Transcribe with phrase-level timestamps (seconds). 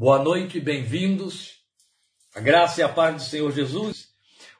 [0.00, 1.54] Boa noite, bem-vindos.
[2.32, 4.06] A graça e a paz do Senhor Jesus.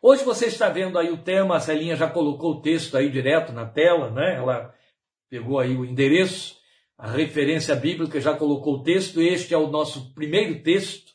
[0.03, 3.53] Hoje você está vendo aí o tema, a Celinha já colocou o texto aí direto
[3.53, 4.35] na tela, né?
[4.35, 4.75] Ela
[5.31, 6.57] pegou aí o endereço,
[6.99, 9.23] a referência bíblica, já colocou o texto.
[9.23, 11.13] Este é o nosso primeiro texto,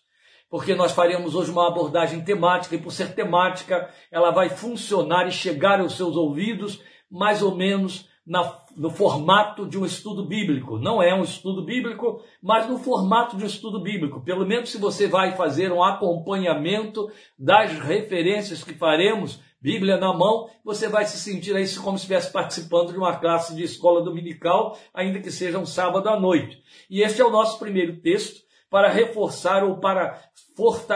[0.50, 5.32] porque nós faremos hoje uma abordagem temática, e por ser temática, ela vai funcionar e
[5.34, 6.82] chegar aos seus ouvidos
[7.12, 10.78] mais ou menos na, no formato de um estudo bíblico.
[10.78, 14.22] Não é um estudo bíblico, mas no formato de um estudo bíblico.
[14.22, 20.50] Pelo menos se você vai fazer um acompanhamento das referências que faremos, Bíblia na mão,
[20.62, 24.78] você vai se sentir aí como se estivesse participando de uma classe de escola dominical,
[24.94, 26.62] ainda que seja um sábado à noite.
[26.90, 30.22] E este é o nosso primeiro texto para reforçar ou para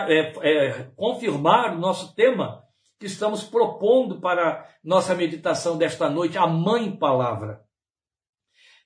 [0.09, 2.61] é, é, confirmar o nosso tema
[2.99, 7.66] que estamos propondo para nossa meditação desta noite, a Mãe Palavra.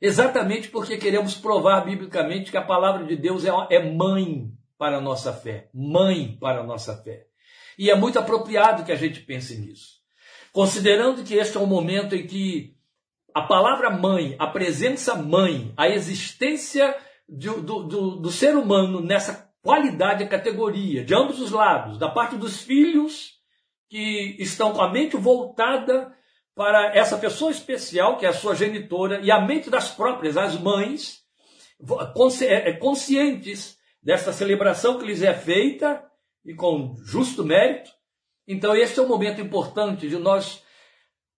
[0.02, 5.02] Exatamente porque queremos provar biblicamente que a palavra de Deus é, é mãe para a
[5.02, 7.28] nossa fé, mãe para a nossa fé.
[7.78, 10.02] E é muito apropriado que a gente pense nisso.
[10.52, 12.76] Considerando que este é um momento em que
[13.34, 16.98] a palavra mãe, a presença mãe, a existência
[17.30, 22.10] do, do, do, do ser humano nessa qualidade e categoria, de ambos os lados, da
[22.10, 23.40] parte dos filhos
[23.88, 26.12] que estão com a mente voltada
[26.56, 30.60] para essa pessoa especial, que é a sua genitora, e a mente das próprias, as
[30.60, 31.22] mães,
[32.42, 36.04] é, é, conscientes desta celebração que lhes é feita,
[36.44, 37.92] e com justo mérito.
[38.48, 40.64] Então, este é um momento importante de nós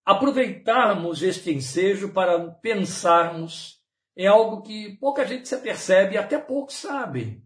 [0.04, 3.78] aproveitarmos este ensejo para pensarmos
[4.16, 7.43] em algo que pouca gente se percebe e até poucos sabem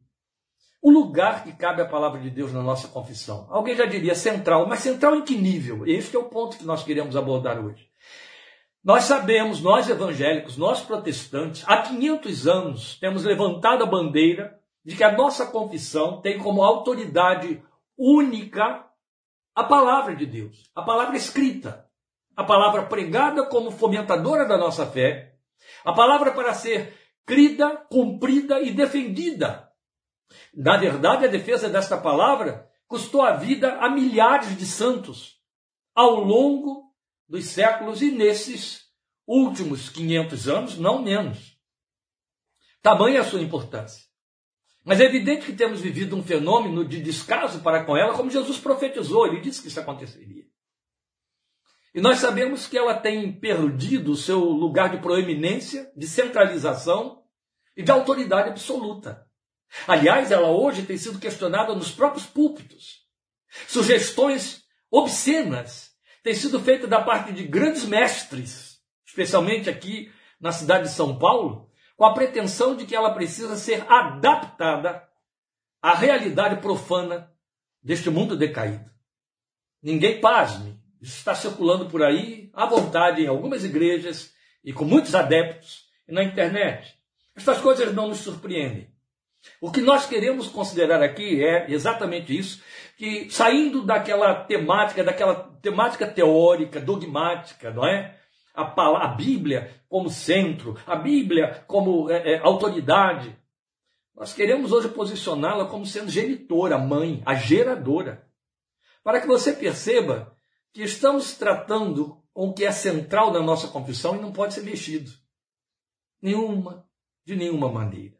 [0.80, 3.46] o lugar que cabe a palavra de Deus na nossa confissão.
[3.50, 5.86] Alguém já diria central, mas central em que nível?
[5.86, 7.88] Este é o ponto que nós queremos abordar hoje.
[8.82, 15.04] Nós sabemos, nós evangélicos, nós protestantes, há 500 anos temos levantado a bandeira de que
[15.04, 17.62] a nossa confissão tem como autoridade
[17.96, 18.86] única
[19.54, 21.86] a palavra de Deus, a palavra escrita,
[22.36, 25.34] a palavra pregada como fomentadora da nossa fé,
[25.84, 29.67] a palavra para ser crida, cumprida e defendida
[30.54, 35.38] na verdade, a defesa desta palavra custou a vida a milhares de santos
[35.94, 36.92] ao longo
[37.28, 38.88] dos séculos e nesses
[39.26, 41.58] últimos 500 anos, não menos.
[42.80, 44.08] Tamanha a sua importância.
[44.84, 48.58] Mas é evidente que temos vivido um fenômeno de descaso para com ela, como Jesus
[48.58, 50.46] profetizou, ele disse que isso aconteceria.
[51.94, 57.22] E nós sabemos que ela tem perdido o seu lugar de proeminência, de centralização
[57.76, 59.27] e de autoridade absoluta.
[59.86, 63.06] Aliás, ela hoje tem sido questionada nos próprios púlpitos.
[63.66, 65.92] Sugestões obscenas
[66.22, 71.70] têm sido feitas da parte de grandes mestres, especialmente aqui na cidade de São Paulo,
[71.96, 75.06] com a pretensão de que ela precisa ser adaptada
[75.82, 77.32] à realidade profana
[77.82, 78.88] deste mundo decaído.
[79.82, 84.32] Ninguém pasme, isso está circulando por aí à vontade em algumas igrejas
[84.64, 86.96] e com muitos adeptos e na internet.
[87.34, 88.92] Estas coisas não nos surpreendem.
[89.60, 92.62] O que nós queremos considerar aqui é exatamente isso,
[92.96, 98.16] que saindo daquela temática, daquela temática teórica, dogmática, não é?
[98.54, 98.62] A,
[99.04, 103.36] a Bíblia como centro, a Bíblia como é, é, autoridade,
[104.16, 108.28] nós queremos hoje posicioná-la como sendo genitora, mãe, a geradora,
[109.02, 110.36] para que você perceba
[110.72, 114.62] que estamos tratando com o que é central na nossa confissão e não pode ser
[114.62, 115.10] mexido.
[116.20, 116.84] Nenhuma,
[117.24, 118.17] de nenhuma maneira.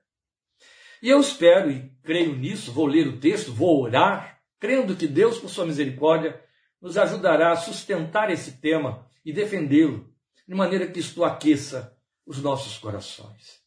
[1.02, 5.38] E eu espero e creio nisso, vou ler o texto, vou orar, crendo que Deus,
[5.38, 6.40] por sua misericórdia,
[6.80, 10.08] nos ajudará a sustentar esse tema e defendê-lo,
[10.46, 13.58] de maneira que isto aqueça os nossos corações.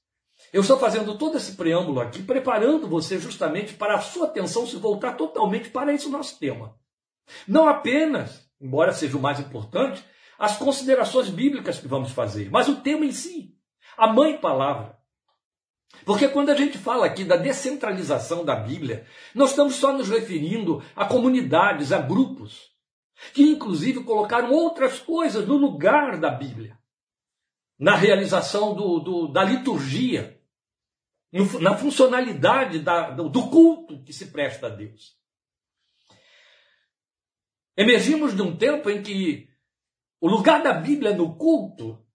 [0.51, 4.75] Eu estou fazendo todo esse preâmbulo aqui, preparando você justamente para a sua atenção se
[4.75, 6.75] voltar totalmente para esse nosso tema.
[7.47, 10.03] Não apenas, embora seja o mais importante,
[10.37, 13.55] as considerações bíblicas que vamos fazer, mas o tema em si,
[13.97, 14.97] a mãe palavra.
[16.05, 20.83] Porque quando a gente fala aqui da descentralização da Bíblia, nós estamos só nos referindo
[20.95, 22.71] a comunidades, a grupos,
[23.33, 26.77] que inclusive colocaram outras coisas no lugar da Bíblia,
[27.77, 30.41] na realização do, do, da liturgia,
[31.61, 35.15] na funcionalidade da, do culto que se presta a Deus.
[37.77, 39.49] Emergimos de um tempo em que
[40.19, 42.05] o lugar da Bíblia no culto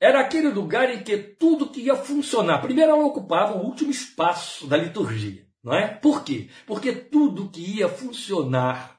[0.00, 2.62] era aquele lugar em que tudo que ia funcionar.
[2.62, 5.88] Primeiro, ela ocupava o último espaço da liturgia, não é?
[5.88, 6.48] Por quê?
[6.66, 8.98] Porque tudo que ia funcionar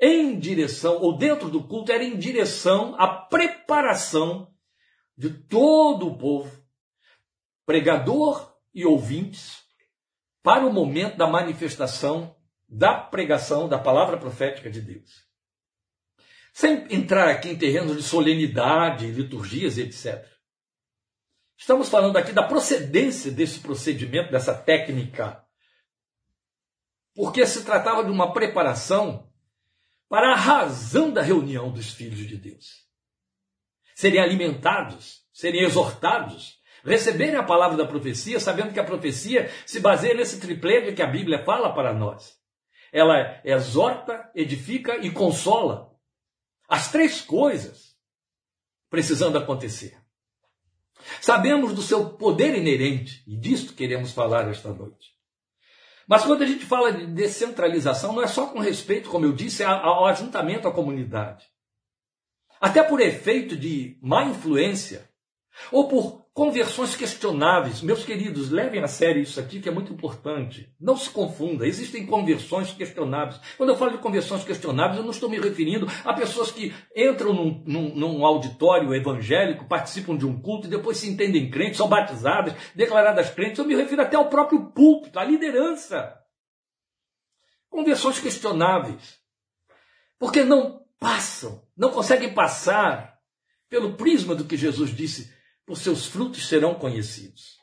[0.00, 4.52] em direção, ou dentro do culto, era em direção à preparação
[5.16, 6.50] de todo o povo,
[7.64, 9.64] pregador e ouvintes,
[10.42, 12.36] para o momento da manifestação
[12.68, 15.25] da pregação da palavra profética de Deus.
[16.56, 20.26] Sem entrar aqui em terrenos de solenidade, liturgias, etc.
[21.54, 25.44] Estamos falando aqui da procedência desse procedimento, dessa técnica,
[27.14, 29.30] porque se tratava de uma preparação
[30.08, 32.86] para a razão da reunião dos filhos de Deus.
[33.94, 40.14] Serem alimentados, serem exortados, receberem a palavra da profecia, sabendo que a profecia se baseia
[40.14, 42.34] nesse triplégio que a Bíblia fala para nós.
[42.90, 45.94] Ela exorta, edifica e consola.
[46.68, 47.96] As três coisas
[48.90, 49.96] precisando acontecer.
[51.20, 55.14] Sabemos do seu poder inerente, e disto queremos falar esta noite.
[56.08, 59.64] Mas quando a gente fala de descentralização, não é só com respeito, como eu disse,
[59.64, 61.44] ao ajuntamento à comunidade.
[62.60, 65.08] Até por efeito de má influência,
[65.70, 67.80] ou por conversões questionáveis.
[67.80, 70.70] Meus queridos, levem a sério isso aqui que é muito importante.
[70.78, 73.40] Não se confunda, existem conversões questionáveis.
[73.56, 77.32] Quando eu falo de conversões questionáveis, eu não estou me referindo a pessoas que entram
[77.32, 81.88] num, num, num auditório evangélico, participam de um culto e depois se entendem crentes, são
[81.88, 83.58] batizadas, declaradas crentes.
[83.58, 86.20] Eu me refiro até ao próprio púlpito, à liderança.
[87.70, 89.18] Conversões questionáveis.
[90.18, 93.16] Porque não passam, não conseguem passar
[93.70, 95.34] pelo prisma do que Jesus disse
[95.66, 97.58] por seus frutos serão conhecidos.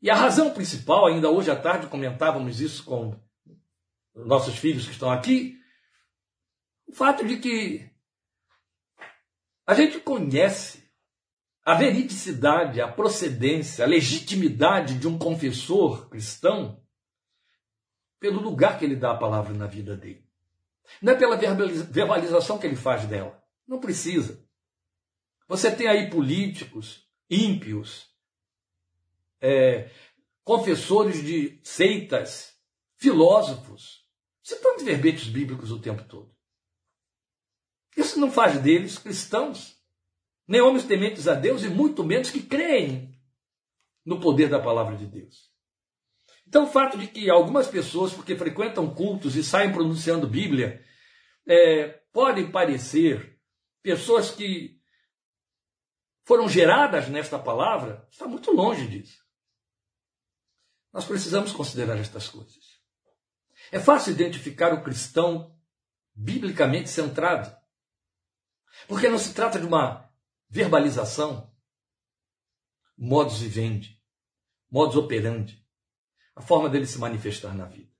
[0.00, 3.20] E a razão principal, ainda hoje à tarde comentávamos isso com
[4.14, 5.56] nossos filhos que estão aqui,
[6.86, 7.90] o fato de que
[9.66, 10.88] a gente conhece
[11.64, 16.82] a veridicidade, a procedência, a legitimidade de um confessor cristão
[18.18, 20.26] pelo lugar que ele dá a palavra na vida dele.
[21.02, 23.42] Não é pela verbalização que ele faz dela.
[23.66, 24.42] Não precisa.
[25.48, 28.06] Você tem aí políticos ímpios,
[29.40, 29.90] é,
[30.44, 32.54] confessores de seitas,
[32.98, 34.06] filósofos,
[34.42, 36.36] citando verbetes bíblicos o tempo todo.
[37.96, 39.76] Isso não faz deles cristãos,
[40.46, 43.18] nem homens tementes a Deus e muito menos que creem
[44.04, 45.50] no poder da palavra de Deus.
[46.46, 50.82] Então, o fato de que algumas pessoas, porque frequentam cultos e saem pronunciando Bíblia,
[51.46, 53.38] é, podem parecer
[53.82, 54.77] pessoas que
[56.28, 59.24] foram geradas nesta palavra, está muito longe disso.
[60.92, 62.82] Nós precisamos considerar estas coisas.
[63.72, 65.58] É fácil identificar o cristão
[66.14, 67.50] biblicamente centrado,
[68.86, 70.06] porque não se trata de uma
[70.50, 71.50] verbalização,
[72.94, 73.98] modus vivendi,
[74.70, 75.66] modus operandi,
[76.36, 77.90] a forma dele se manifestar na vida.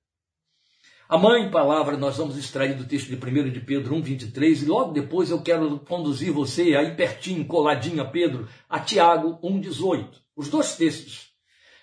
[1.09, 4.67] A mãe palavra nós vamos extrair do texto de 1 de Pedro 1, 23, e
[4.67, 10.21] logo depois eu quero conduzir você aí pertinho, coladinho a Pedro, a Tiago 1, 18.
[10.37, 11.33] Os dois textos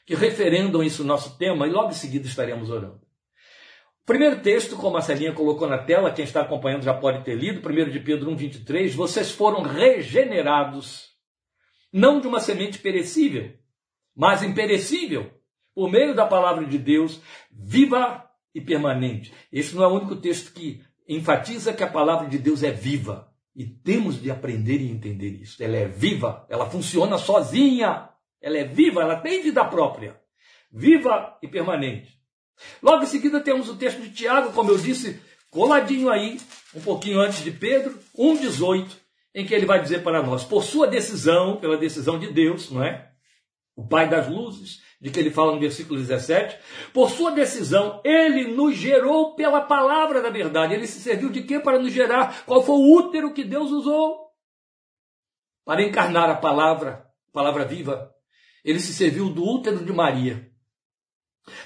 [0.05, 3.01] que referendam isso nosso tema, e logo em seguida estaremos orando.
[4.03, 7.33] O primeiro texto, como a Celinha colocou na tela, quem está acompanhando já pode ter
[7.33, 11.09] lido, 1 de Pedro 1, 23, vocês foram regenerados,
[11.91, 13.55] não de uma semente perecível,
[14.15, 15.31] mas imperecível,
[15.73, 17.19] por meio da palavra de Deus,
[17.51, 18.24] viva
[18.55, 19.33] e permanente.
[19.51, 23.29] Este não é o único texto que enfatiza que a palavra de Deus é viva.
[23.53, 25.61] E temos de aprender e entender isso.
[25.61, 28.09] Ela é viva, ela funciona sozinha.
[28.41, 30.19] Ela é viva, ela tem vida própria.
[30.71, 32.17] Viva e permanente.
[32.81, 35.19] Logo em seguida temos o texto de Tiago, como eu disse,
[35.49, 36.39] coladinho aí,
[36.73, 38.87] um pouquinho antes de Pedro, 1,18,
[39.33, 42.83] em que ele vai dizer para nós, por sua decisão, pela decisão de Deus, não
[42.83, 43.11] é?
[43.75, 46.57] O Pai das luzes, de que ele fala no versículo 17,
[46.91, 50.73] por sua decisão, ele nos gerou pela palavra da verdade.
[50.73, 52.43] Ele se serviu de quê para nos gerar?
[52.43, 54.31] Qual foi o útero que Deus usou?
[55.63, 58.11] Para encarnar a palavra, palavra viva.
[58.63, 60.49] Ele se serviu do útero de Maria.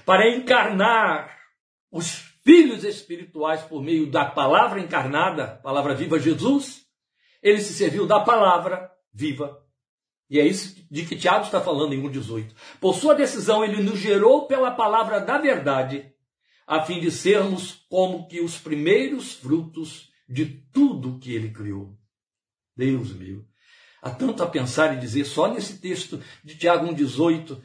[0.05, 1.33] Para encarnar
[1.89, 2.11] os
[2.43, 6.81] filhos espirituais por meio da palavra encarnada, palavra viva Jesus,
[7.41, 9.68] ele se serviu da palavra viva
[10.29, 12.53] e é isso de que Tiago está falando em 1,18.
[12.79, 16.13] Por sua decisão, ele nos gerou pela palavra da verdade,
[16.67, 21.97] a fim de sermos como que os primeiros frutos de tudo que ele criou.
[22.75, 23.43] Deus meu.
[24.01, 27.59] Há tanto a pensar e dizer só nesse texto de Tiago 1,18,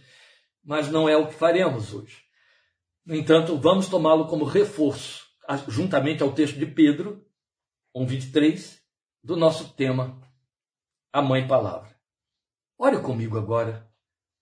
[0.64, 2.24] mas não é o que faremos hoje.
[3.04, 5.26] No entanto, vamos tomá-lo como reforço,
[5.68, 7.22] juntamente ao texto de Pedro
[7.94, 8.78] 1,23,
[9.22, 10.20] do nosso tema,
[11.12, 11.93] a Mãe Palavra.
[12.78, 13.88] Ore comigo agora,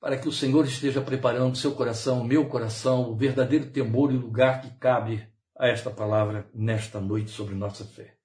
[0.00, 4.16] para que o Senhor esteja preparando seu coração, o meu coração, o verdadeiro temor e
[4.16, 8.16] lugar que cabe a esta palavra nesta noite sobre nossa fé.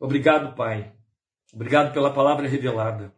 [0.00, 0.94] Obrigado, Pai.
[1.52, 3.14] Obrigado pela palavra revelada.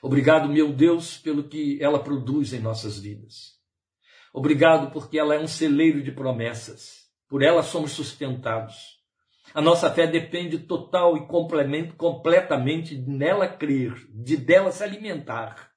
[0.00, 3.60] Obrigado, meu Deus, pelo que ela produz em nossas vidas.
[4.32, 7.08] Obrigado porque ela é um celeiro de promessas.
[7.28, 8.91] Por ela somos sustentados.
[9.54, 15.72] A nossa fé depende total e completamente nela crer, de dela se alimentar.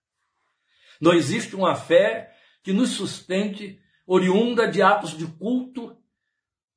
[1.02, 5.98] Não existe uma fé que nos sustente oriunda de atos de culto,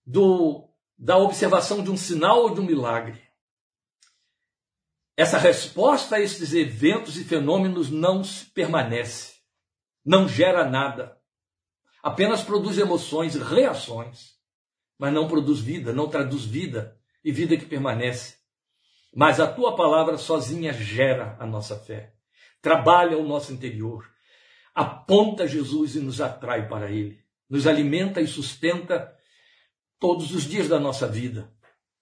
[0.04, 3.22] do, da observação de um sinal ou de um milagre.
[5.16, 8.22] Essa resposta a esses eventos e fenômenos não
[8.54, 9.36] permanece,
[10.04, 11.16] não gera nada,
[12.02, 14.37] apenas produz emoções, reações
[14.98, 18.36] mas não produz vida, não traduz vida e vida que permanece.
[19.14, 22.14] Mas a tua palavra sozinha gera a nossa fé,
[22.60, 24.04] trabalha o nosso interior,
[24.74, 29.14] aponta Jesus e nos atrai para Ele, nos alimenta e sustenta
[29.98, 31.52] todos os dias da nossa vida.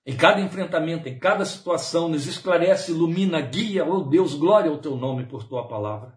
[0.05, 4.97] Em cada enfrentamento, em cada situação, nos esclarece, ilumina, guia, oh Deus, glória ao teu
[4.97, 6.17] nome por tua palavra.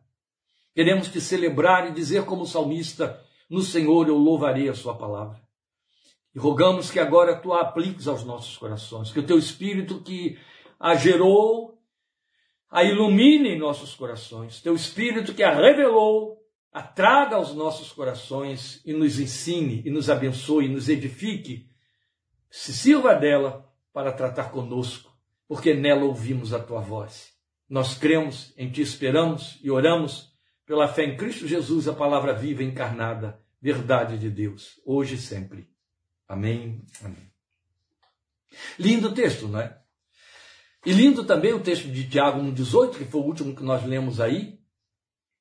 [0.75, 3.19] Queremos te celebrar e dizer como salmista,
[3.49, 5.41] no Senhor eu louvarei a sua palavra.
[6.35, 10.37] E rogamos que agora tu a apliques aos nossos corações, que o teu Espírito que
[10.79, 11.79] a gerou,
[12.69, 16.37] a ilumine em nossos corações, teu Espírito que a revelou,
[16.71, 21.67] a traga aos nossos corações e nos ensine, e nos abençoe, e nos edifique,
[22.49, 25.11] se sirva dela para tratar conosco,
[25.47, 27.33] porque nela ouvimos a tua voz.
[27.67, 30.31] Nós cremos, em ti esperamos e oramos
[30.65, 35.67] pela fé em Cristo Jesus, a palavra viva encarnada, verdade de Deus, hoje e sempre.
[36.29, 36.85] Amém.
[37.03, 37.31] Amém.
[38.77, 39.81] Lindo texto, não é?
[40.85, 44.21] E lindo também o texto de Tiago 1,18, que foi o último que nós lemos
[44.21, 44.59] aí,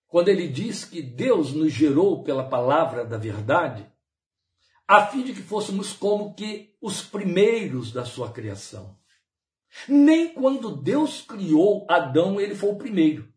[0.07, 3.87] quando ele diz que Deus nos gerou pela palavra da verdade,
[4.87, 8.99] a fim de que fôssemos como que os primeiros da sua criação.
[9.87, 13.31] Nem quando Deus criou Adão, ele foi o primeiro.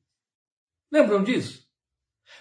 [0.90, 1.70] Lembram disso?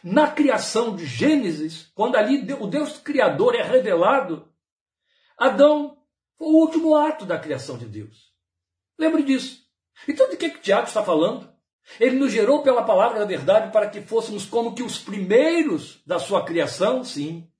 [0.04, 4.49] Na criação de Gênesis, quando ali o Deus Criador é revelado,
[5.40, 5.96] Adão
[6.36, 8.30] foi o último ato da criação de Deus.
[8.98, 9.62] Lembre disso.
[10.06, 11.50] Então de que, que Tiago está falando?
[11.98, 16.18] Ele nos gerou pela palavra da verdade para que fôssemos como que os primeiros da
[16.18, 17.50] sua criação, sim.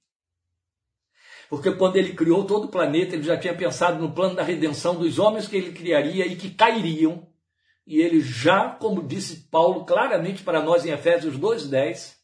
[1.48, 4.94] Porque quando ele criou todo o planeta, ele já tinha pensado no plano da redenção
[4.94, 7.26] dos homens que ele criaria e que cairiam.
[7.86, 12.18] E ele já, como disse Paulo claramente para nós em Efésios 2:10,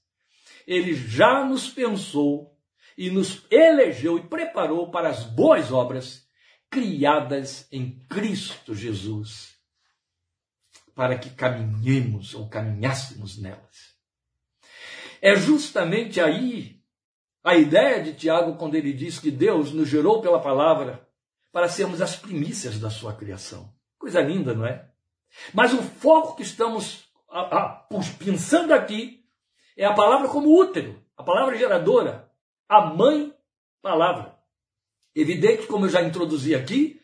[0.66, 2.55] ele já nos pensou
[2.96, 6.26] e nos elegeu e preparou para as boas obras
[6.70, 9.54] criadas em Cristo Jesus,
[10.94, 13.94] para que caminhemos ou caminhássemos nelas.
[15.20, 16.80] É justamente aí
[17.44, 21.06] a ideia de Tiago quando ele diz que Deus nos gerou pela palavra
[21.52, 23.72] para sermos as primícias da sua criação.
[23.98, 24.90] Coisa linda, não é?
[25.52, 27.04] Mas o foco que estamos
[28.18, 29.24] pensando aqui
[29.76, 32.25] é a palavra como útero, a palavra geradora,
[32.68, 33.32] a mãe
[33.82, 34.34] palavra.
[35.14, 37.00] Evidente, como eu já introduzi aqui,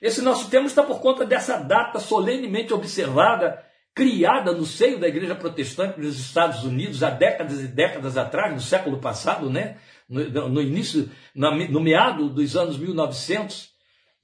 [0.00, 5.34] esse nosso tema está por conta dessa data solenemente observada, criada no seio da Igreja
[5.34, 9.78] Protestante dos Estados Unidos há décadas e décadas atrás, no século passado, né?
[10.08, 13.70] no, no início, no meado dos anos 1900.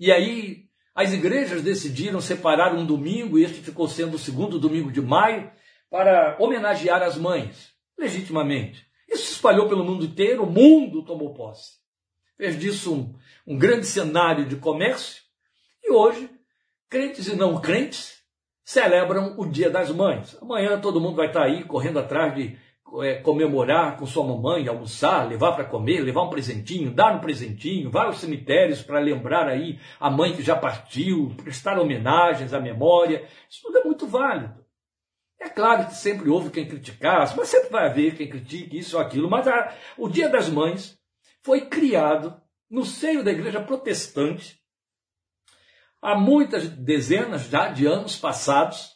[0.01, 0.65] E aí
[0.95, 5.51] as igrejas decidiram separar um domingo, e este ficou sendo o segundo domingo de maio,
[5.91, 8.87] para homenagear as mães, legitimamente.
[9.09, 11.79] Isso se espalhou pelo mundo inteiro, o mundo tomou posse.
[12.37, 13.15] Fez disso um,
[13.47, 15.23] um grande cenário de comércio
[15.83, 16.31] e hoje,
[16.89, 18.23] crentes e não crentes
[18.65, 20.37] celebram o Dia das Mães.
[20.41, 22.57] Amanhã todo mundo vai estar aí correndo atrás de
[23.03, 27.91] é, comemorar com sua mamãe, almoçar, levar para comer, levar um presentinho, dar um presentinho,
[27.91, 33.29] vai aos cemitérios para lembrar aí a mãe que já partiu, prestar homenagens à memória.
[33.51, 34.64] Isso tudo é muito válido.
[35.41, 39.03] É claro que sempre houve quem criticasse, mas sempre vai haver quem critique isso ou
[39.03, 39.29] aquilo.
[39.29, 40.99] Mas a, o Dia das Mães
[41.43, 44.63] foi criado no seio da igreja protestante
[46.05, 48.95] há muitas dezenas já de anos passados,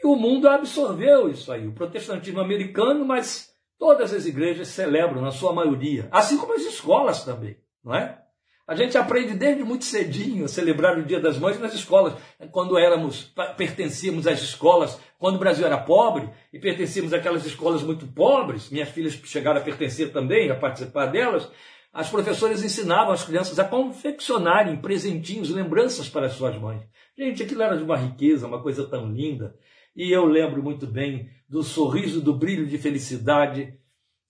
[0.00, 1.66] e o mundo absorveu isso aí.
[1.66, 7.24] O protestantismo americano, mas todas as igrejas celebram, na sua maioria, assim como as escolas
[7.24, 8.22] também, não é?
[8.68, 12.12] A gente aprende desde muito cedinho a celebrar o Dia das Mães nas escolas.
[12.52, 18.06] Quando éramos, pertencíamos às escolas, quando o Brasil era pobre e pertencíamos àquelas escolas muito
[18.08, 21.50] pobres, minhas filhas chegaram a pertencer também, a participar delas,
[21.94, 26.82] as professoras ensinavam as crianças a confeccionarem presentinhos, lembranças para as suas mães.
[27.16, 29.56] Gente, aquilo era de uma riqueza, uma coisa tão linda.
[29.96, 33.72] E eu lembro muito bem do sorriso, do brilho de felicidade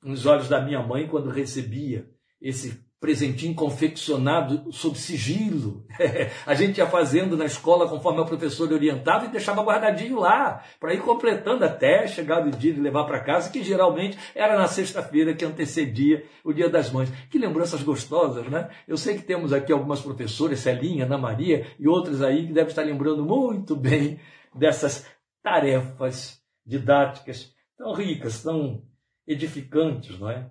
[0.00, 2.08] nos olhos da minha mãe quando recebia
[2.40, 5.86] esse presentinho confeccionado sob sigilo.
[6.44, 10.94] a gente ia fazendo na escola conforme o professor orientava e deixava guardadinho lá, para
[10.94, 15.34] ir completando até chegar o dia de levar para casa, que geralmente era na sexta-feira
[15.34, 17.10] que antecedia o Dia das Mães.
[17.30, 18.68] Que lembranças gostosas, né?
[18.86, 22.70] Eu sei que temos aqui algumas professoras, Celinha, Ana Maria e outras aí que devem
[22.70, 24.18] estar lembrando muito bem
[24.54, 25.06] dessas
[25.42, 28.82] tarefas didáticas tão ricas, tão
[29.26, 30.50] edificantes, não é?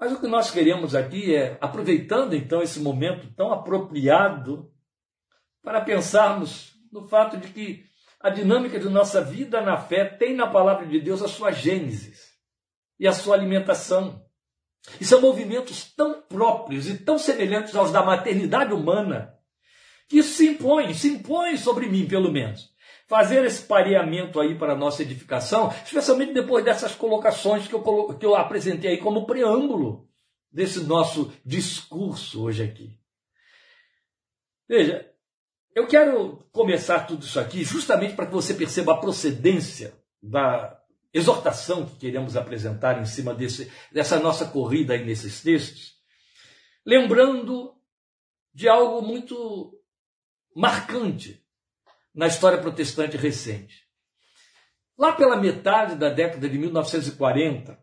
[0.00, 4.72] Mas o que nós queremos aqui é, aproveitando então esse momento tão apropriado,
[5.62, 7.84] para pensarmos no fato de que
[8.18, 12.14] a dinâmica de nossa vida na fé tem na palavra de Deus a sua gênese
[12.98, 14.24] e a sua alimentação.
[14.98, 19.34] E são movimentos tão próprios e tão semelhantes aos da maternidade humana
[20.08, 22.69] que isso se impõe, se impõe sobre mim, pelo menos.
[23.10, 28.24] Fazer esse pareamento aí para a nossa edificação, especialmente depois dessas colocações que eu, que
[28.24, 30.08] eu apresentei aí como preâmbulo
[30.48, 32.96] desse nosso discurso hoje aqui.
[34.68, 35.12] Veja,
[35.74, 40.80] eu quero começar tudo isso aqui justamente para que você perceba a procedência da
[41.12, 45.96] exortação que queremos apresentar em cima desse, dessa nossa corrida aí nesses textos,
[46.86, 47.74] lembrando
[48.54, 49.76] de algo muito
[50.54, 51.39] marcante
[52.14, 53.86] na história protestante recente.
[54.98, 57.78] Lá pela metade da década de 1940,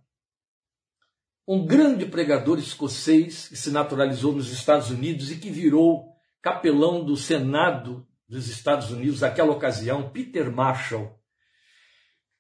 [1.48, 6.10] um grande pregador escocês que se naturalizou nos Estados Unidos e que virou
[6.42, 11.18] capelão do Senado dos Estados Unidos naquela ocasião, Peter Marshall,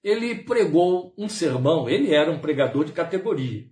[0.04, 3.66] ele pregou um sermão, ele era um pregador de categoria.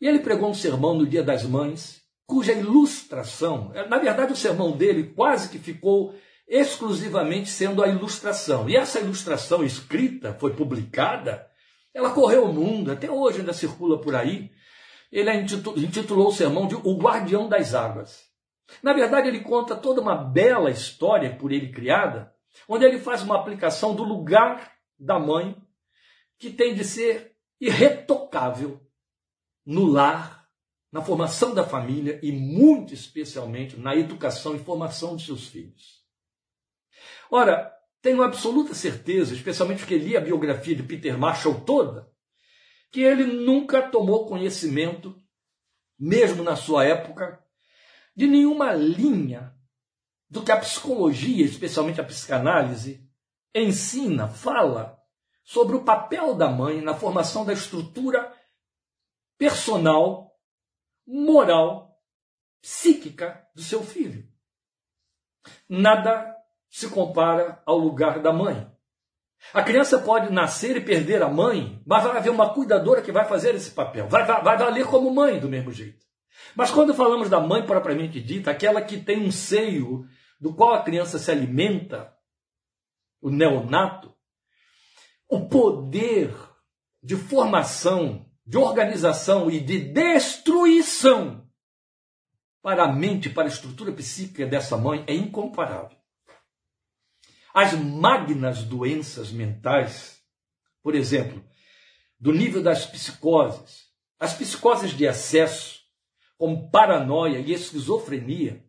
[0.00, 4.76] E ele pregou um sermão no Dia das Mães, cuja ilustração, na verdade o sermão
[4.76, 6.14] dele quase que ficou
[6.50, 8.68] exclusivamente sendo a ilustração.
[8.68, 11.48] E essa ilustração escrita, foi publicada,
[11.94, 14.50] ela correu o mundo, até hoje ainda circula por aí.
[15.12, 18.28] Ele intitulou o sermão de O Guardião das Águas.
[18.82, 22.34] Na verdade, ele conta toda uma bela história por ele criada,
[22.68, 25.56] onde ele faz uma aplicação do lugar da mãe
[26.36, 28.80] que tem de ser irretocável
[29.64, 30.48] no lar,
[30.90, 35.99] na formação da família e, muito especialmente, na educação e formação de seus filhos.
[37.30, 42.10] Ora, tenho absoluta certeza, especialmente porque li a biografia de Peter Marshall toda,
[42.90, 45.20] que ele nunca tomou conhecimento,
[45.98, 47.42] mesmo na sua época,
[48.16, 49.54] de nenhuma linha
[50.28, 53.06] do que a psicologia, especialmente a psicanálise,
[53.54, 54.98] ensina, fala
[55.44, 58.32] sobre o papel da mãe na formação da estrutura
[59.36, 60.36] personal,
[61.06, 61.98] moral,
[62.60, 64.28] psíquica do seu filho.
[65.68, 66.36] Nada
[66.70, 68.70] se compara ao lugar da mãe.
[69.52, 73.24] A criança pode nascer e perder a mãe, mas vai haver uma cuidadora que vai
[73.24, 74.08] fazer esse papel.
[74.08, 76.06] Vai, vai, vai valer como mãe do mesmo jeito.
[76.54, 80.06] Mas quando falamos da mãe propriamente dita, aquela que tem um seio
[80.40, 82.14] do qual a criança se alimenta,
[83.20, 84.14] o neonato,
[85.28, 86.34] o poder
[87.02, 91.46] de formação, de organização e de destruição
[92.62, 95.99] para a mente, para a estrutura psíquica dessa mãe é incomparável.
[97.52, 100.22] As magnas doenças mentais,
[100.82, 101.44] por exemplo,
[102.18, 105.80] do nível das psicoses, as psicoses de excesso,
[106.36, 108.64] como paranoia e esquizofrenia,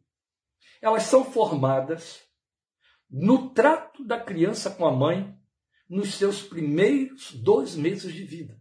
[0.81, 2.21] elas são formadas
[3.09, 5.37] no trato da criança com a mãe
[5.87, 8.59] nos seus primeiros dois meses de vida.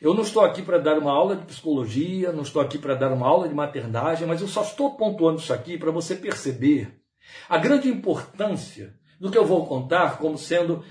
[0.00, 3.12] Eu não estou aqui para dar uma aula de psicologia, não estou aqui para dar
[3.12, 7.01] uma aula de maternagem, mas eu só estou pontuando isso aqui para você perceber
[7.48, 10.84] a grande importância do que eu vou contar como sendo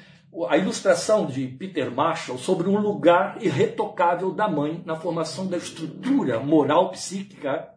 [0.48, 6.40] a ilustração de Peter Marshall sobre um lugar irretocável da mãe na formação da estrutura
[6.40, 7.70] moral, psíquica,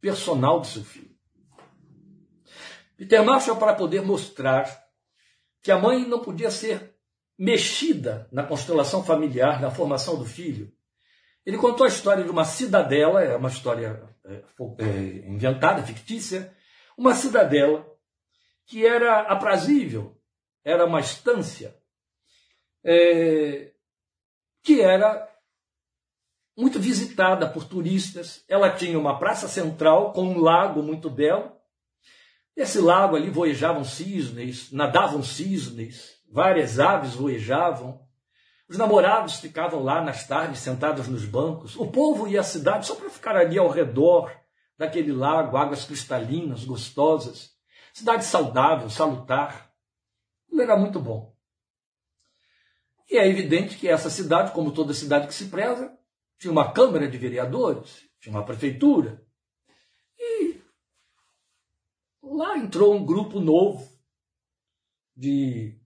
[0.00, 1.10] personal do seu filho.
[2.96, 4.84] Peter Marshall para poder mostrar
[5.62, 6.94] que a mãe não podia ser
[7.38, 10.72] mexida na constelação familiar, na formação do filho.
[11.46, 14.42] Ele contou a história de uma cidadela, é uma história é,
[14.78, 16.52] é, inventada, fictícia,
[16.98, 17.86] uma cidadela
[18.66, 20.20] que era aprazível,
[20.62, 21.74] era uma estância,
[22.84, 23.72] é,
[24.62, 25.26] que era
[26.54, 28.44] muito visitada por turistas.
[28.46, 31.58] Ela tinha uma praça central com um lago muito belo,
[32.58, 38.00] Nesse lago ali voejavam cisnes, nadavam cisnes, várias aves voejavam.
[38.68, 41.76] Os namorados ficavam lá nas tardes sentados nos bancos.
[41.76, 44.32] O povo ia à cidade só para ficar ali ao redor
[44.78, 47.50] daquele lago, águas cristalinas, gostosas.
[47.92, 49.72] Cidade saudável, salutar.
[50.48, 51.36] Tudo era muito bom.
[53.10, 55.92] E é evidente que essa cidade, como toda cidade que se preza,
[56.38, 59.26] tinha uma Câmara de Vereadores, tinha uma prefeitura.
[60.16, 60.60] E
[62.22, 63.90] lá entrou um grupo novo
[65.16, 65.76] de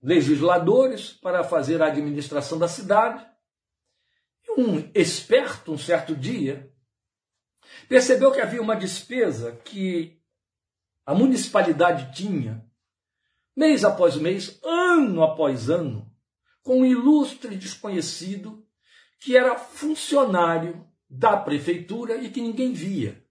[0.00, 3.26] legisladores para fazer a administração da cidade.
[4.46, 6.72] E um esperto, um certo dia,
[7.88, 10.18] percebeu que havia uma despesa que
[11.04, 12.64] a municipalidade tinha,
[13.56, 16.10] mês após mês, ano após ano,
[16.62, 18.66] com um ilustre desconhecido
[19.20, 23.24] que era funcionário da prefeitura e que ninguém via.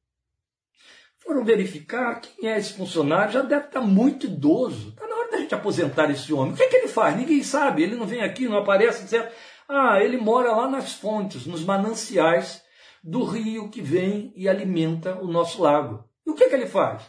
[1.19, 4.89] Foram verificar quem é esse funcionário, já deve estar muito idoso.
[4.89, 6.53] Está na hora da gente aposentar esse homem.
[6.53, 7.17] O que, é que ele faz?
[7.17, 9.31] Ninguém sabe, ele não vem aqui, não aparece, etc.
[9.67, 12.63] Ah, ele mora lá nas fontes, nos mananciais
[13.05, 16.09] do rio que vem e alimenta o nosso lago.
[16.25, 17.03] E o que, é que ele faz?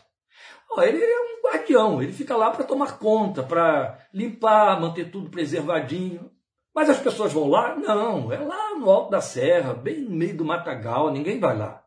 [0.71, 5.31] Oh, ele é um guardião, ele fica lá para tomar conta, para limpar, manter tudo
[5.31, 6.31] preservadinho.
[6.75, 7.75] Mas as pessoas vão lá?
[7.75, 11.83] Não, é lá no alto da serra, bem no meio do matagal, ninguém vai lá.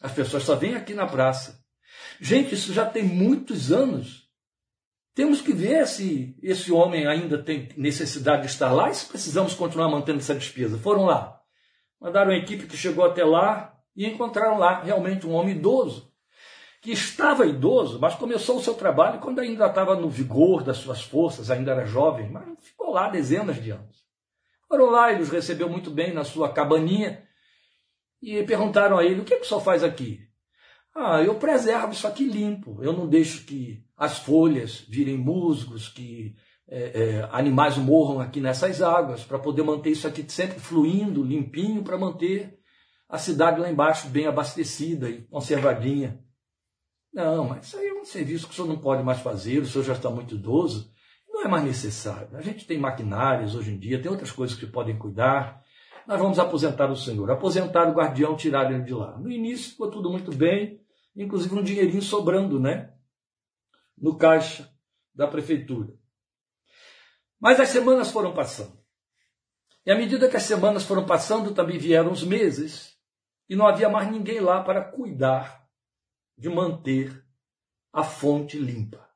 [0.00, 1.62] As pessoas só vêm aqui na praça.
[2.18, 4.30] Gente, isso já tem muitos anos.
[5.14, 9.52] Temos que ver se esse homem ainda tem necessidade de estar lá e se precisamos
[9.52, 10.78] continuar mantendo essa despesa.
[10.78, 11.35] Foram lá.
[12.00, 16.12] Mandaram uma equipe que chegou até lá e encontraram lá realmente um homem idoso
[16.86, 21.02] que estava idoso, mas começou o seu trabalho quando ainda estava no vigor das suas
[21.02, 24.06] forças, ainda era jovem, mas ficou lá dezenas de anos.
[24.68, 27.26] Foram lá, ele os recebeu muito bem na sua cabaninha
[28.22, 30.20] e perguntaram a ele: o que, é que o senhor faz aqui?
[30.94, 36.36] Ah, eu preservo isso aqui limpo, eu não deixo que as folhas virem musgos, que
[36.68, 41.82] é, é, animais morram aqui nessas águas, para poder manter isso aqui sempre fluindo, limpinho,
[41.82, 42.58] para manter
[43.08, 46.20] a cidade lá embaixo bem abastecida e conservadinha.
[47.12, 49.66] Não, mas isso aí é um serviço que o senhor não pode mais fazer, o
[49.66, 50.92] senhor já está muito idoso,
[51.28, 52.36] não é mais necessário.
[52.36, 55.62] A gente tem maquinários hoje em dia, tem outras coisas que podem cuidar.
[56.06, 59.18] Nós vamos aposentar o senhor, aposentar o guardião, tirar ele de lá.
[59.18, 60.80] No início ficou tudo muito bem,
[61.16, 62.92] inclusive um dinheirinho sobrando, né?
[63.96, 64.70] No caixa
[65.14, 65.94] da prefeitura.
[67.46, 68.76] Mas as semanas foram passando.
[69.86, 72.98] E à medida que as semanas foram passando, também vieram os meses,
[73.48, 75.64] e não havia mais ninguém lá para cuidar
[76.36, 77.24] de manter
[77.92, 79.08] a fonte limpa.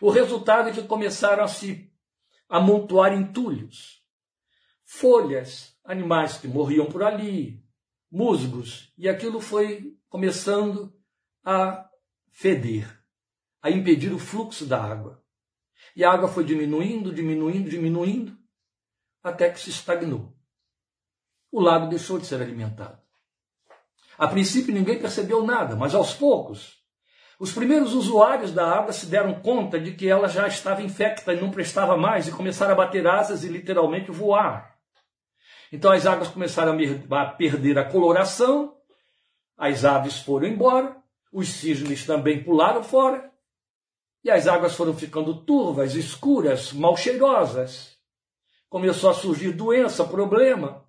[0.00, 1.92] O resultado é que começaram a se
[2.48, 4.04] amontoar entulhos,
[4.84, 7.60] folhas, animais que morriam por ali,
[8.08, 10.96] musgos, e aquilo foi começando
[11.44, 11.90] a
[12.30, 13.02] feder,
[13.60, 15.19] a impedir o fluxo da água.
[15.96, 18.36] E a água foi diminuindo, diminuindo, diminuindo,
[19.22, 20.32] até que se estagnou.
[21.52, 22.98] O lago deixou de ser alimentado.
[24.16, 26.80] A princípio ninguém percebeu nada, mas aos poucos,
[27.38, 31.40] os primeiros usuários da água se deram conta de que ela já estava infecta e
[31.40, 34.76] não prestava mais e começaram a bater asas e literalmente voar.
[35.72, 36.76] Então as águas começaram
[37.10, 38.76] a perder a coloração,
[39.56, 40.96] as aves foram embora,
[41.32, 43.29] os cisnes também pularam fora,
[44.22, 47.96] e as águas foram ficando turvas, escuras, mal cheirosas.
[48.68, 50.86] Começou a surgir doença, problema.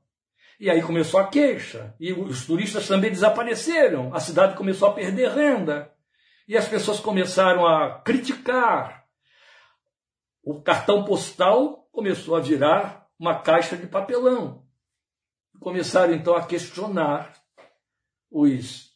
[0.60, 5.32] E aí começou a queixa, e os turistas também desapareceram, a cidade começou a perder
[5.32, 5.91] renda,
[6.48, 9.08] e as pessoas começaram a criticar.
[10.44, 14.63] O cartão postal começou a virar uma caixa de papelão.
[15.60, 17.34] Começaram então a questionar
[18.30, 18.91] os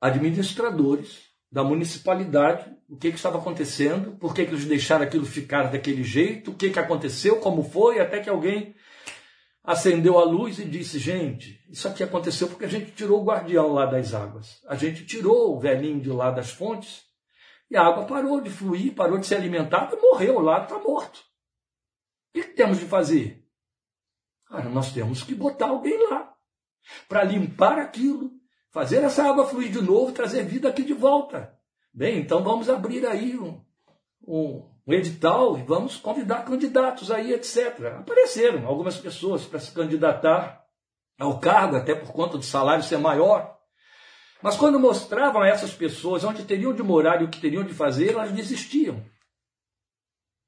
[0.00, 5.64] administradores da municipalidade o que, que estava acontecendo, por que, que eles deixaram aquilo ficar
[5.64, 8.74] daquele jeito, o que, que aconteceu, como foi, até que alguém
[9.62, 13.72] acendeu a luz e disse: Gente, isso aqui aconteceu porque a gente tirou o guardião
[13.72, 14.62] lá das águas.
[14.66, 17.02] A gente tirou o velhinho de lá das fontes
[17.70, 21.18] e a água parou de fluir, parou de ser alimentada, morreu, lago está morto.
[21.18, 23.44] O que, que temos de fazer?
[24.46, 26.32] Cara, nós temos que botar alguém lá
[27.06, 28.30] para limpar aquilo,
[28.70, 31.54] fazer essa água fluir de novo, trazer vida aqui de volta.
[31.92, 33.60] Bem, então vamos abrir aí um,
[34.26, 37.98] um, um edital e vamos convidar candidatos aí, etc.
[37.98, 40.64] Apareceram algumas pessoas para se candidatar
[41.18, 43.58] ao cargo, até por conta do salário ser maior.
[44.40, 47.74] Mas quando mostravam a essas pessoas onde teriam de morar e o que teriam de
[47.74, 49.04] fazer, elas desistiam.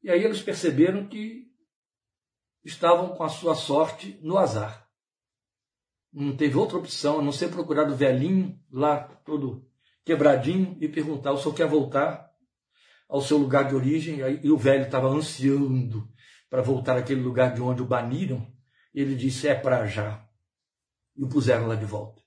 [0.03, 1.51] E aí eles perceberam que
[2.65, 4.89] estavam com a sua sorte no azar.
[6.13, 9.65] Não teve outra opção a não ser procurar o velhinho lá, todo
[10.05, 12.31] quebradinho, e perguntar: o senhor quer voltar?
[13.11, 16.09] ao seu lugar de origem, e o velho estava ansiando
[16.49, 18.47] para voltar àquele lugar de onde o baniram.
[18.95, 20.25] Ele disse: É para já.
[21.17, 22.23] E o puseram lá de volta.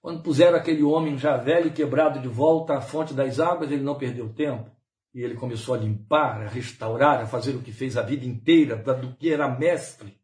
[0.00, 3.82] Quando puseram aquele homem já velho e quebrado de volta à fonte das águas, ele
[3.82, 4.70] não perdeu tempo.
[5.14, 8.76] E ele começou a limpar, a restaurar, a fazer o que fez a vida inteira,
[8.76, 10.19] do que era mestre.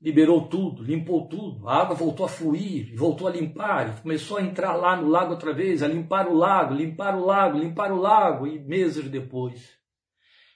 [0.00, 4.74] Liberou tudo, limpou tudo, a água voltou a fluir, voltou a limpar, começou a entrar
[4.74, 8.46] lá no lago outra vez, a limpar o lago, limpar o lago, limpar o lago,
[8.46, 9.78] e meses depois,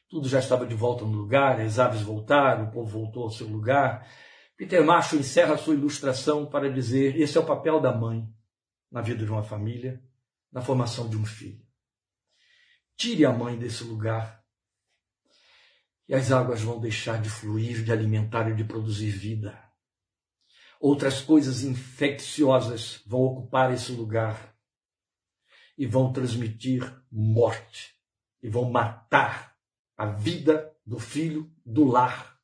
[0.08, 3.46] tudo já estava de volta no lugar, as aves voltaram, o povo voltou ao seu
[3.46, 4.08] lugar.
[4.56, 8.26] Peter Macho encerra sua ilustração para dizer: esse é o papel da mãe
[8.90, 10.02] na vida de uma família,
[10.50, 11.60] na formação de um filho.
[12.96, 14.37] Tire a mãe desse lugar
[16.08, 19.62] e as águas vão deixar de fluir, de alimentar e de produzir vida.
[20.80, 24.54] Outras coisas infecciosas vão ocupar esse lugar
[25.76, 27.94] e vão transmitir morte
[28.42, 29.54] e vão matar
[29.96, 32.38] a vida do filho do lar.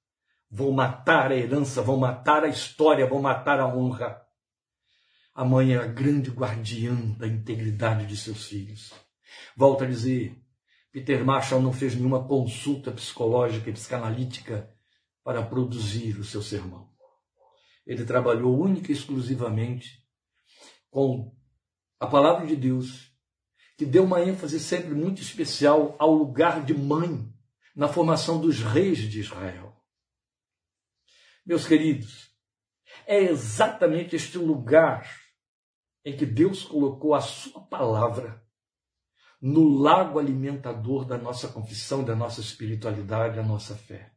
[0.51, 4.21] Vão matar a herança, vão matar a história, vão matar a honra.
[5.35, 8.93] A mãe é a grande guardiã da integridade de seus filhos.
[9.57, 10.44] Volto a dizer,
[10.95, 14.73] Peter Marshall não fez nenhuma consulta psicológica e psicanalítica
[15.25, 16.89] para produzir o seu sermão.
[17.85, 20.07] Ele trabalhou única e exclusivamente
[20.89, 21.37] com
[21.99, 23.13] a palavra de Deus,
[23.77, 27.29] que deu uma ênfase sempre muito especial ao lugar de mãe
[27.75, 29.77] na formação dos reis de Israel.
[31.45, 32.31] Meus queridos,
[33.05, 35.13] é exatamente este lugar
[36.05, 38.44] em que Deus colocou a sua palavra
[39.45, 44.11] no lago alimentador da nossa confissão, da nossa espiritualidade, da nossa fé.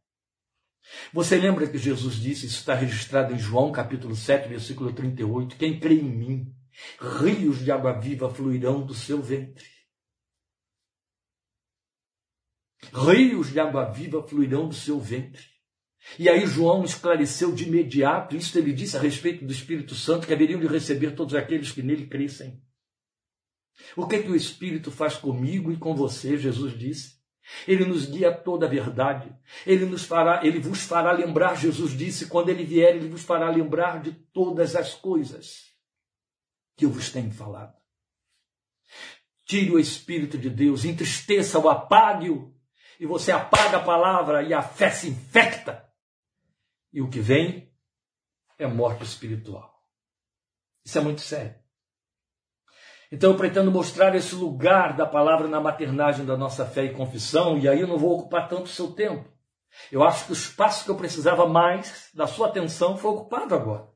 [1.11, 5.81] Você lembra que Jesus disse, isso está registrado em João capítulo 7, versículo 38, quem
[5.81, 6.55] crê em mim,
[7.19, 9.65] rios de água viva fluirão do seu ventre.
[12.93, 15.43] Rios de água viva fluirão do seu ventre.
[16.17, 20.31] E aí João esclareceu de imediato, isso ele disse a respeito do Espírito Santo, que
[20.31, 22.65] haveriam de receber todos aqueles que nele crescem.
[23.95, 26.37] O que, é que o Espírito faz comigo e com você?
[26.37, 27.17] Jesus disse.
[27.67, 29.33] Ele nos guia toda a verdade.
[29.65, 33.49] Ele nos fará, ele vos fará lembrar, Jesus disse, quando ele vier, ele vos fará
[33.49, 35.73] lembrar de todas as coisas
[36.75, 37.75] que eu vos tenho falado.
[39.45, 42.53] Tire o Espírito de Deus, entristeça-o, apague-o,
[42.99, 45.87] e você apaga a palavra e a fé se infecta.
[46.91, 47.73] E o que vem
[48.57, 49.73] é morte espiritual.
[50.83, 51.55] Isso é muito sério.
[53.11, 57.57] Então eu pretendo mostrar esse lugar da palavra na maternagem da nossa fé e confissão,
[57.57, 59.29] e aí eu não vou ocupar tanto o seu tempo.
[59.91, 63.87] Eu acho que o espaço que eu precisava mais da sua atenção foi ocupado agora.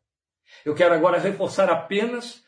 [0.64, 2.44] Eu quero agora reforçar apenas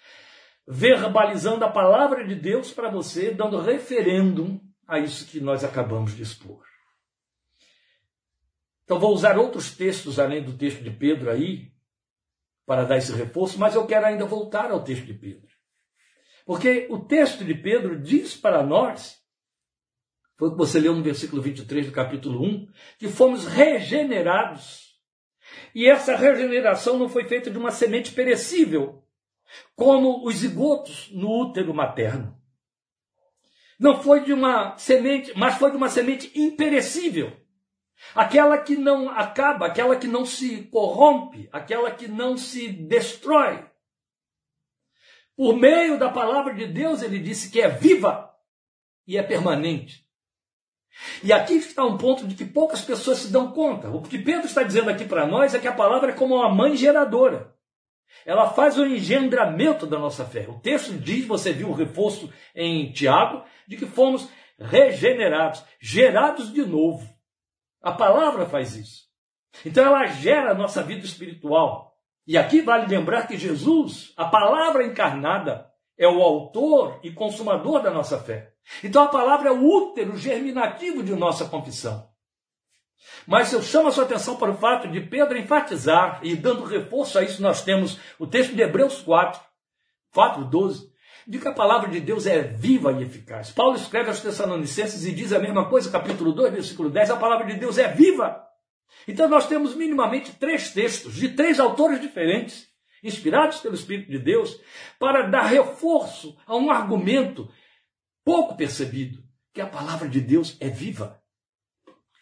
[0.68, 6.22] verbalizando a palavra de Deus para você, dando referêndum a isso que nós acabamos de
[6.22, 6.64] expor.
[8.84, 11.72] Então vou usar outros textos além do texto de Pedro aí
[12.66, 15.53] para dar esse reforço, mas eu quero ainda voltar ao texto de Pedro.
[16.46, 19.22] Porque o texto de Pedro diz para nós,
[20.38, 22.68] foi o que você leu no versículo 23 do capítulo 1,
[23.00, 25.00] que fomos regenerados.
[25.74, 29.04] E essa regeneração não foi feita de uma semente perecível,
[29.76, 32.38] como os zigotos no útero materno.
[33.80, 37.36] Não foi de uma semente, mas foi de uma semente imperecível.
[38.14, 43.66] Aquela que não acaba, aquela que não se corrompe, aquela que não se destrói.
[45.36, 48.32] Por meio da palavra de Deus, ele disse que é viva
[49.08, 50.04] e é permanente.
[51.24, 53.90] E aqui está um ponto de que poucas pessoas se dão conta.
[53.90, 56.54] O que Pedro está dizendo aqui para nós é que a palavra é como uma
[56.54, 57.54] mãe geradora.
[58.26, 60.48] Ela faz o engendramento da nossa fé.
[60.48, 66.64] O texto diz, você viu o reforço em Tiago, de que fomos regenerados, gerados de
[66.64, 67.12] novo.
[67.82, 69.04] A palavra faz isso.
[69.66, 71.93] Então ela gera a nossa vida espiritual.
[72.26, 77.92] E aqui vale lembrar que Jesus, a palavra encarnada, é o autor e consumador da
[77.92, 78.54] nossa fé.
[78.84, 82.08] Então a palavra é o útero germinativo de nossa confissão.
[83.28, 87.20] Mas eu chamo a sua atenção para o fato de Pedro enfatizar, e dando reforço
[87.20, 89.40] a isso, nós temos o texto de Hebreus 4,
[90.14, 90.94] 4, 12,
[91.28, 93.52] de que a palavra de Deus é viva e eficaz.
[93.52, 97.46] Paulo escreve aos Tessalonicenses e diz a mesma coisa, capítulo 2, versículo 10, a palavra
[97.46, 98.42] de Deus é viva
[99.08, 102.68] então nós temos minimamente três textos de três autores diferentes,
[103.04, 104.60] inspirados pelo Espírito de Deus,
[104.98, 107.50] para dar reforço a um argumento
[108.24, 109.22] pouco percebido,
[109.54, 111.22] que a palavra de Deus é viva.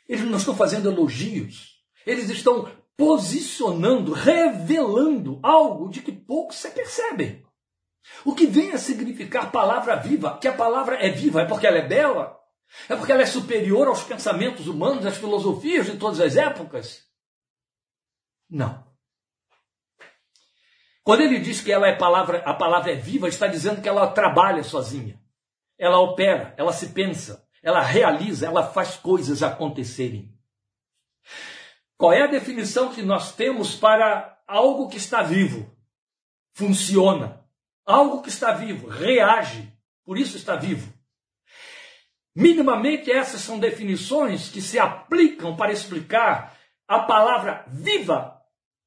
[0.10, 7.43] Eles não estão fazendo elogios, eles estão posicionando, revelando algo de que poucos se percebem.
[8.25, 11.77] O que vem a significar palavra viva, que a palavra é viva, é porque ela
[11.77, 12.40] é bela,
[12.89, 17.05] é porque ela é superior aos pensamentos humanos, às filosofias de todas as épocas?
[18.49, 18.89] Não.
[21.03, 24.12] Quando ele diz que ela é palavra, a palavra é viva, está dizendo que ela
[24.12, 25.19] trabalha sozinha.
[25.77, 30.31] Ela opera, ela se pensa, ela realiza, ela faz coisas acontecerem.
[31.97, 35.75] Qual é a definição que nós temos para algo que está vivo?
[36.53, 37.41] Funciona.
[37.86, 39.71] Algo que está vivo, reage,
[40.05, 40.93] por isso está vivo.
[42.36, 48.41] Minimamente, essas são definições que se aplicam para explicar a palavra viva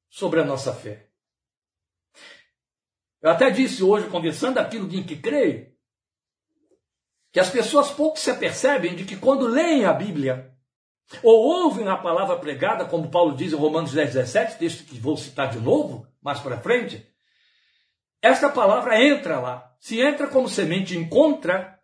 [0.09, 1.09] sobre a nossa fé.
[3.21, 5.73] Eu até disse hoje, conversando aquilo em que creio,
[7.31, 10.55] que as pessoas pouco se apercebem de que quando leem a Bíblia,
[11.21, 15.17] ou ouvem a palavra pregada, como Paulo diz em Romanos 10, 17, texto que vou
[15.17, 17.05] citar de novo, mais para frente,
[18.21, 19.75] esta palavra entra lá.
[19.79, 21.74] Se entra como semente, encontra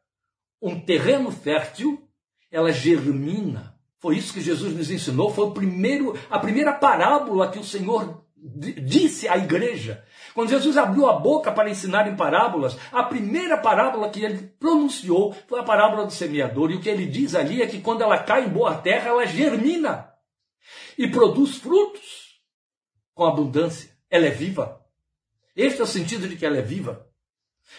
[0.62, 2.08] um terreno fértil,
[2.52, 3.76] ela germina.
[4.00, 8.24] Foi isso que Jesus nos ensinou, foi o primeiro, a primeira parábola que o Senhor
[8.84, 10.04] disse à igreja.
[10.34, 15.36] Quando Jesus abriu a boca para ensinar em parábolas, a primeira parábola que ele pronunciou
[15.48, 16.72] foi a parábola do semeador.
[16.72, 19.26] E o que ele diz ali é que quando ela cai em boa terra, ela
[19.26, 20.12] germina
[20.98, 22.42] e produz frutos
[23.14, 23.92] com abundância.
[24.10, 24.82] Ela é viva.
[25.56, 27.11] Este é o sentido de que ela é viva.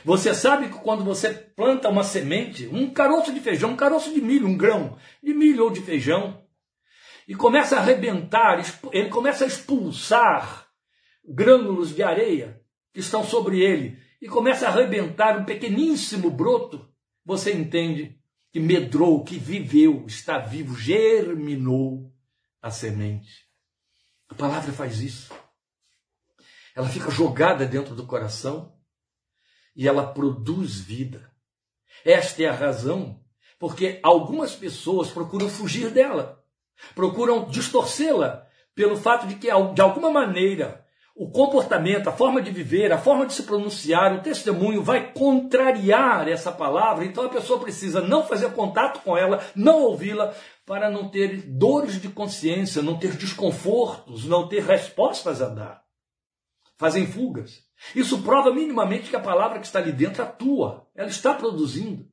[0.05, 4.21] Você sabe que quando você planta uma semente, um caroço de feijão, um caroço de
[4.21, 6.43] milho, um grão de milho ou de feijão,
[7.29, 8.61] e começa a arrebentar,
[8.93, 10.67] ele começa a expulsar
[11.25, 12.61] grânulos de areia
[12.93, 16.89] que estão sobre ele e começa a arrebentar um pequeníssimo broto,
[17.25, 18.19] você entende
[18.53, 22.13] que medrou, que viveu, está vivo, germinou
[22.61, 23.47] a semente.
[24.29, 25.33] A palavra faz isso.
[26.75, 28.75] Ela fica jogada dentro do coração
[29.75, 31.31] e ela produz vida.
[32.05, 33.21] Esta é a razão
[33.59, 36.43] porque algumas pessoas procuram fugir dela,
[36.97, 42.91] procuram distorcê-la pelo fato de que, de alguma maneira, o comportamento, a forma de viver,
[42.91, 48.01] a forma de se pronunciar, o testemunho vai contrariar essa palavra, então a pessoa precisa
[48.01, 50.35] não fazer contato com ela, não ouvi-la,
[50.67, 55.85] para não ter dores de consciência, não ter desconfortos, não ter respostas a dar.
[56.79, 57.63] Fazem fugas.
[57.95, 62.11] Isso prova minimamente que a palavra que está ali dentro atua, ela está produzindo.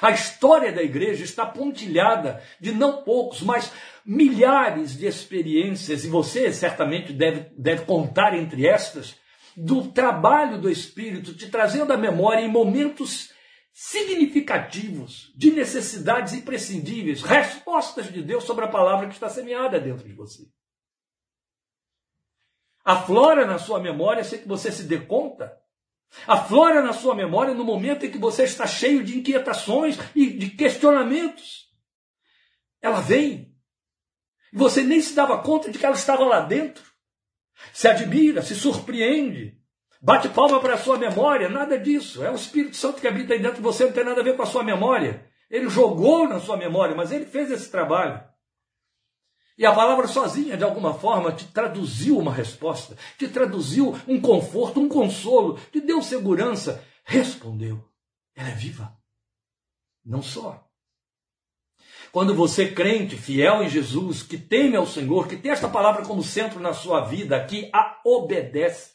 [0.00, 3.72] A história da igreja está pontilhada de não poucos, mas
[4.04, 9.16] milhares de experiências, e você certamente deve, deve contar entre estas,
[9.56, 13.30] do trabalho do Espírito, te trazendo à memória em momentos
[13.72, 20.14] significativos, de necessidades imprescindíveis, respostas de Deus sobre a palavra que está semeada dentro de
[20.14, 20.44] você.
[22.84, 25.60] Aflora na sua memória sem que você se dê conta
[26.26, 30.50] Aflora na sua memória no momento em que você está cheio de inquietações e de
[30.50, 31.68] questionamentos.
[32.82, 33.54] Ela vem.
[34.52, 36.84] E você nem se dava conta de que ela estava lá dentro.
[37.72, 39.58] Se admira, se surpreende.
[40.02, 42.24] Bate palma para a sua memória, nada disso.
[42.24, 44.34] É o Espírito Santo que habita aí dentro de você, não tem nada a ver
[44.34, 45.26] com a sua memória.
[45.48, 48.20] Ele jogou na sua memória, mas ele fez esse trabalho.
[49.60, 54.80] E a palavra sozinha, de alguma forma, te traduziu uma resposta, te traduziu um conforto,
[54.80, 56.82] um consolo, te deu segurança.
[57.04, 57.78] Respondeu.
[58.34, 58.96] Ela é viva.
[60.02, 60.66] Não só.
[62.10, 66.22] Quando você, crente, fiel em Jesus, que teme ao Senhor, que tem esta palavra como
[66.22, 68.92] centro na sua vida, que a obedece,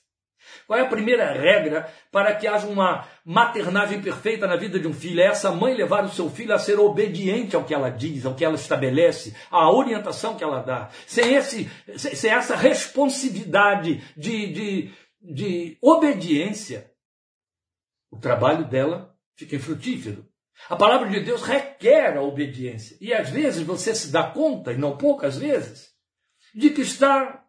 [0.67, 4.93] qual é a primeira regra para que haja uma maternagem perfeita na vida de um
[4.93, 5.21] filho?
[5.21, 8.35] É essa mãe levar o seu filho a ser obediente ao que ela diz, ao
[8.35, 10.89] que ela estabelece, à orientação que ela dá.
[11.05, 16.91] Sem, esse, sem essa responsividade de, de, de obediência,
[18.11, 20.25] o trabalho dela fica infrutífero.
[20.69, 22.97] A palavra de Deus requer a obediência.
[22.99, 25.91] E às vezes você se dá conta, e não poucas vezes,
[26.53, 27.44] de que está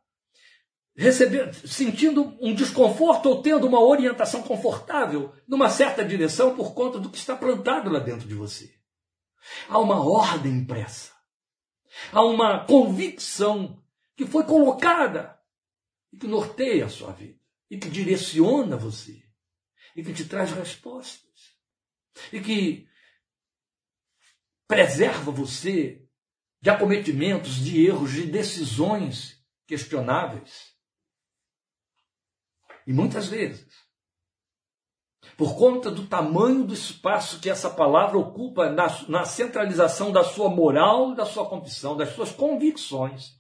[0.97, 7.11] recebendo, sentindo um desconforto ou tendo uma orientação confortável numa certa direção por conta do
[7.11, 8.75] que está plantado lá dentro de você.
[9.69, 11.13] Há uma ordem impressa.
[12.13, 13.83] Há uma convicção
[14.17, 15.39] que foi colocada
[16.13, 17.39] e que norteia a sua vida
[17.71, 19.23] e que direciona você
[19.95, 21.57] e que te traz respostas
[22.33, 22.89] e que
[24.67, 26.03] preserva você
[26.61, 30.76] de acometimentos, de erros, de decisões questionáveis.
[32.87, 33.67] E muitas vezes,
[35.37, 40.49] por conta do tamanho do espaço que essa palavra ocupa na, na centralização da sua
[40.49, 43.35] moral da sua confissão, das suas convicções,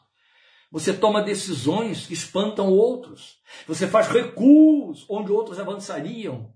[0.70, 3.40] você toma decisões que espantam outros.
[3.66, 6.52] Você faz recuos onde outros avançariam.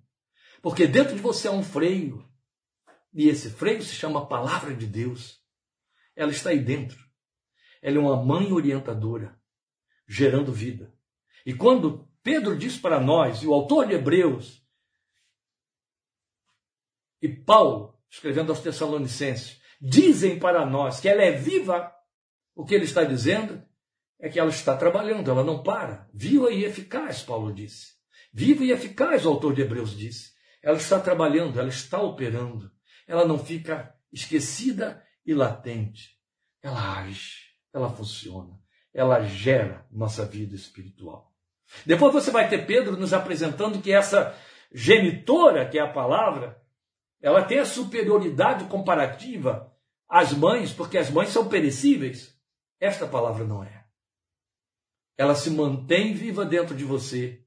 [0.60, 2.28] Porque dentro de você há um freio.
[3.14, 5.40] E esse freio se chama Palavra de Deus.
[6.14, 6.98] Ela está aí dentro.
[7.80, 9.40] Ela é uma mãe orientadora,
[10.06, 10.92] gerando vida.
[11.46, 14.60] E quando Pedro diz para nós, e o autor de Hebreus,
[17.22, 21.92] e Paulo, escrevendo aos Tessalonicenses, dizem para nós que ela é viva,
[22.54, 23.62] o que ele está dizendo
[24.18, 26.08] é que ela está trabalhando, ela não para.
[26.12, 27.94] Viva e eficaz, Paulo disse.
[28.32, 30.32] Viva e eficaz, o autor de Hebreus disse.
[30.62, 32.70] Ela está trabalhando, ela está operando.
[33.06, 36.18] Ela não fica esquecida e latente.
[36.62, 38.60] Ela age, ela funciona,
[38.92, 41.29] ela gera nossa vida espiritual.
[41.86, 44.36] Depois você vai ter Pedro nos apresentando que essa
[44.72, 46.60] genitora, que é a palavra,
[47.20, 49.72] ela tem a superioridade comparativa
[50.08, 52.36] às mães, porque as mães são perecíveis.
[52.78, 53.84] Esta palavra não é.
[55.16, 57.44] Ela se mantém viva dentro de você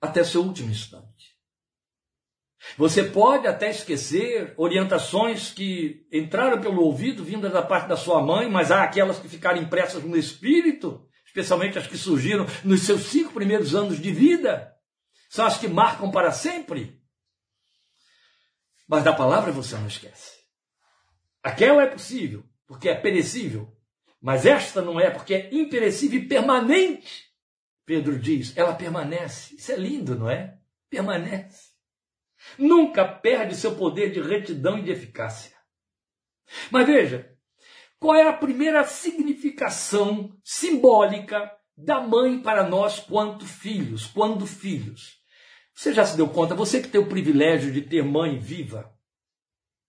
[0.00, 1.36] até seu último instante.
[2.76, 8.48] Você pode até esquecer orientações que entraram pelo ouvido, vindas da parte da sua mãe,
[8.50, 13.32] mas há aquelas que ficaram impressas no espírito, especialmente as que surgiram nos seus cinco
[13.32, 14.74] primeiros anos de vida.
[15.28, 17.00] São as que marcam para sempre.
[18.88, 20.38] Mas da palavra você não esquece.
[21.42, 23.76] Aquela é possível, porque é perecível.
[24.20, 27.28] Mas esta não é, porque é imperecível e permanente.
[27.84, 29.54] Pedro diz, ela permanece.
[29.54, 30.58] Isso é lindo, não é?
[30.88, 31.68] Permanece.
[32.56, 35.56] Nunca perde seu poder de retidão e de eficácia.
[36.70, 37.37] Mas veja,
[37.98, 45.18] qual é a primeira significação simbólica da mãe para nós quanto filhos, quando filhos?
[45.74, 48.92] Você já se deu conta, você que tem o privilégio de ter mãe viva,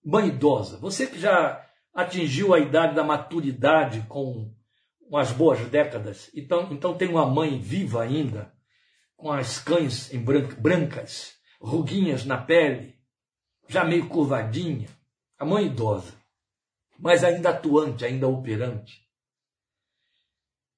[0.03, 4.53] mãe idosa, você que já atingiu a idade da maturidade com
[5.01, 8.53] umas boas décadas, então, então tem uma mãe viva ainda,
[9.16, 12.95] com as cães em brancas, ruguinhas na pele,
[13.68, 14.88] já meio curvadinha,
[15.38, 16.18] a mãe idosa,
[17.00, 19.08] mas ainda atuante, ainda operante.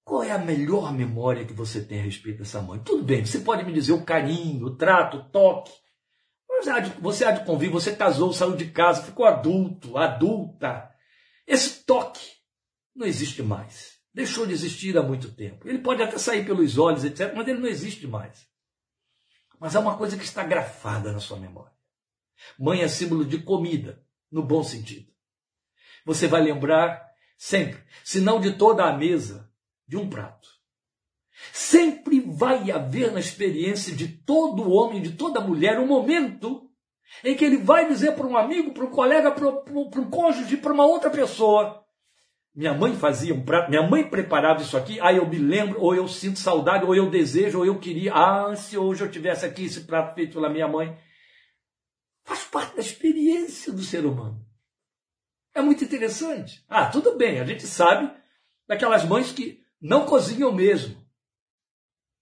[0.03, 2.79] Qual é a melhor memória que você tem a respeito dessa mãe?
[2.79, 5.71] Tudo bem, você pode me dizer o carinho, o trato, o toque.
[6.49, 6.65] Mas
[6.99, 10.91] você há de convir, você casou, saiu de casa, ficou adulto, adulta.
[11.47, 12.25] Esse toque
[12.95, 13.99] não existe mais.
[14.13, 15.67] Deixou de existir há muito tempo.
[15.67, 18.45] Ele pode até sair pelos olhos, etc., mas ele não existe mais.
[19.59, 21.71] Mas há uma coisa que está grafada na sua memória.
[22.59, 25.10] Mãe é símbolo de comida, no bom sentido.
[26.05, 27.01] Você vai lembrar
[27.37, 29.49] sempre, se não de toda a mesa,
[29.87, 30.49] de um prato.
[31.51, 36.69] Sempre vai haver na experiência de todo homem, de toda mulher, um momento
[37.23, 40.73] em que ele vai dizer para um amigo, para um colega, para um cônjuge, para
[40.73, 41.83] uma outra pessoa:
[42.53, 45.95] minha mãe fazia um prato, minha mãe preparava isso aqui, aí eu me lembro, ou
[45.95, 49.65] eu sinto saudade, ou eu desejo, ou eu queria, ah, se hoje eu tivesse aqui
[49.65, 50.97] esse prato feito pela minha mãe.
[52.23, 54.45] Faz parte da experiência do ser humano.
[55.53, 56.63] É muito interessante.
[56.69, 58.11] Ah, tudo bem, a gente sabe
[58.67, 60.95] daquelas mães que não cozinham mesmo.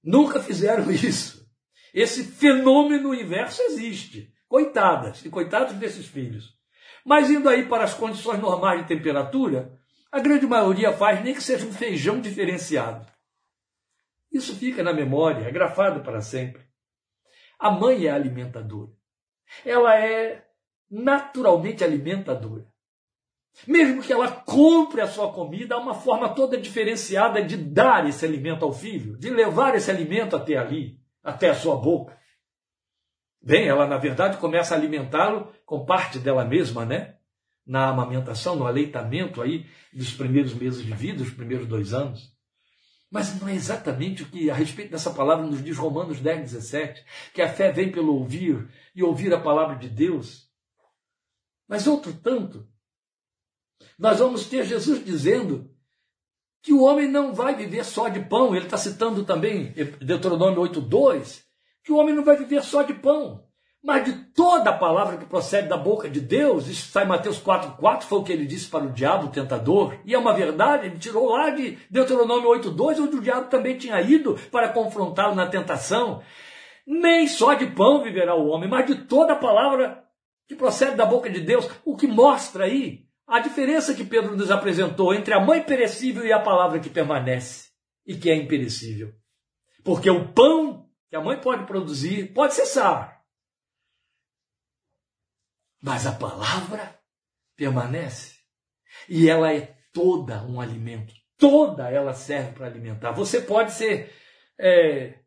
[0.03, 1.47] Nunca fizeram isso.
[1.93, 4.33] Esse fenômeno inverso existe.
[4.47, 6.57] Coitadas e coitados desses filhos.
[7.05, 9.79] Mas indo aí para as condições normais de temperatura,
[10.11, 13.05] a grande maioria faz nem que seja um feijão diferenciado.
[14.31, 16.63] Isso fica na memória, é grafado para sempre.
[17.59, 18.91] A mãe é alimentadora.
[19.65, 20.47] Ela é
[20.89, 22.67] naturalmente alimentadora.
[23.67, 28.25] Mesmo que ela compre a sua comida, há uma forma toda diferenciada de dar esse
[28.25, 32.17] alimento ao filho, de levar esse alimento até ali, até a sua boca.
[33.41, 37.15] Bem, ela na verdade começa a alimentá-lo com parte dela mesma, né?
[37.69, 42.35] na amamentação, no aleitamento aí dos primeiros meses de vida, os primeiros dois anos.
[43.11, 47.05] Mas não é exatamente o que a respeito dessa palavra nos diz Romanos 10, 17,
[47.31, 50.49] que a fé vem pelo ouvir e ouvir a palavra de Deus.
[51.67, 52.67] Mas outro tanto,
[53.97, 55.69] nós vamos ter Jesus dizendo
[56.61, 58.55] que o homem não vai viver só de pão.
[58.55, 61.41] Ele está citando também Deuteronômio 8,2,
[61.83, 63.43] que o homem não vai viver só de pão,
[63.83, 67.41] mas de toda a palavra que procede da boca de Deus, isso está em Mateus
[67.41, 70.87] 4,4, foi o que ele disse para o diabo, o tentador, e é uma verdade,
[70.87, 75.47] ele tirou lá de Deuteronômio 8,2, onde o diabo também tinha ido para confrontá-lo na
[75.47, 76.21] tentação.
[76.85, 80.03] Nem só de pão viverá o homem, mas de toda a palavra
[80.47, 84.49] que procede da boca de Deus, o que mostra aí a diferença que Pedro nos
[84.49, 87.69] apresentou entre a mãe perecível e a palavra que permanece
[88.05, 89.13] e que é imperecível.
[89.83, 93.23] Porque o pão que a mãe pode produzir pode cessar,
[95.79, 96.99] mas a palavra
[97.55, 98.39] permanece.
[99.07, 101.13] E ela é toda um alimento.
[101.37, 103.11] Toda ela serve para alimentar.
[103.11, 104.11] Você pode ser
[104.57, 105.19] é,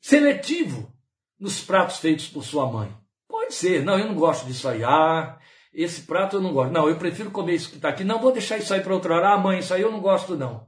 [0.00, 0.94] seletivo
[1.40, 2.94] nos pratos feitos por sua mãe.
[3.26, 3.82] Pode ser.
[3.82, 4.84] Não, eu não gosto disso aí.
[4.84, 5.40] Ah,
[5.74, 6.72] esse prato eu não gosto.
[6.72, 8.04] Não, eu prefiro comer isso que está aqui.
[8.04, 9.34] Não, vou deixar isso aí para outra hora.
[9.34, 10.66] Ah, mãe, isso aí eu não gosto, não.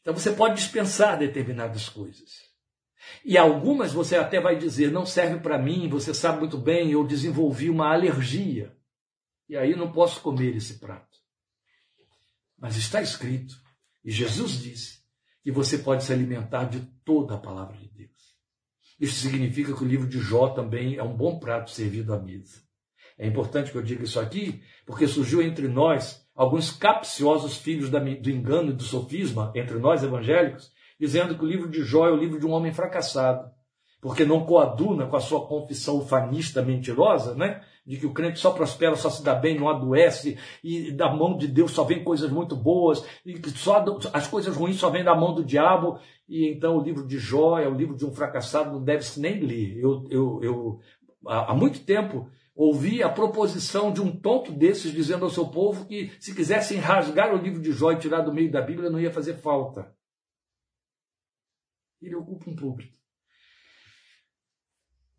[0.00, 2.52] Então você pode dispensar determinadas coisas.
[3.24, 7.04] E algumas você até vai dizer, não serve para mim, você sabe muito bem, eu
[7.04, 8.76] desenvolvi uma alergia.
[9.48, 11.18] E aí não posso comer esse prato.
[12.58, 13.56] Mas está escrito,
[14.04, 15.02] e Jesus disse,
[15.42, 18.36] que você pode se alimentar de toda a palavra de Deus.
[19.00, 22.61] Isso significa que o livro de Jó também é um bom prato servido à mesa.
[23.22, 28.30] É importante que eu diga isso aqui, porque surgiu entre nós alguns capciosos filhos do
[28.30, 32.16] engano e do sofisma, entre nós evangélicos, dizendo que o livro de Jó é o
[32.16, 33.48] livro de um homem fracassado,
[34.00, 37.62] porque não coaduna com a sua confissão ufanista mentirosa, né?
[37.86, 41.36] de que o crente só prospera, só se dá bem, não adoece, e da mão
[41.36, 45.04] de Deus só vem coisas muito boas, e que só as coisas ruins só vêm
[45.04, 45.96] da mão do diabo,
[46.28, 49.38] e então o livro de Jó é o livro de um fracassado, não deve-se nem
[49.38, 49.78] ler.
[49.78, 50.80] Eu, eu, eu,
[51.24, 56.10] há muito tempo ouvi a proposição de um tonto desses dizendo ao seu povo que
[56.20, 59.12] se quisessem rasgar o livro de Jó e tirar do meio da Bíblia não ia
[59.12, 59.94] fazer falta.
[62.00, 62.96] Ele ocupa um púlpito.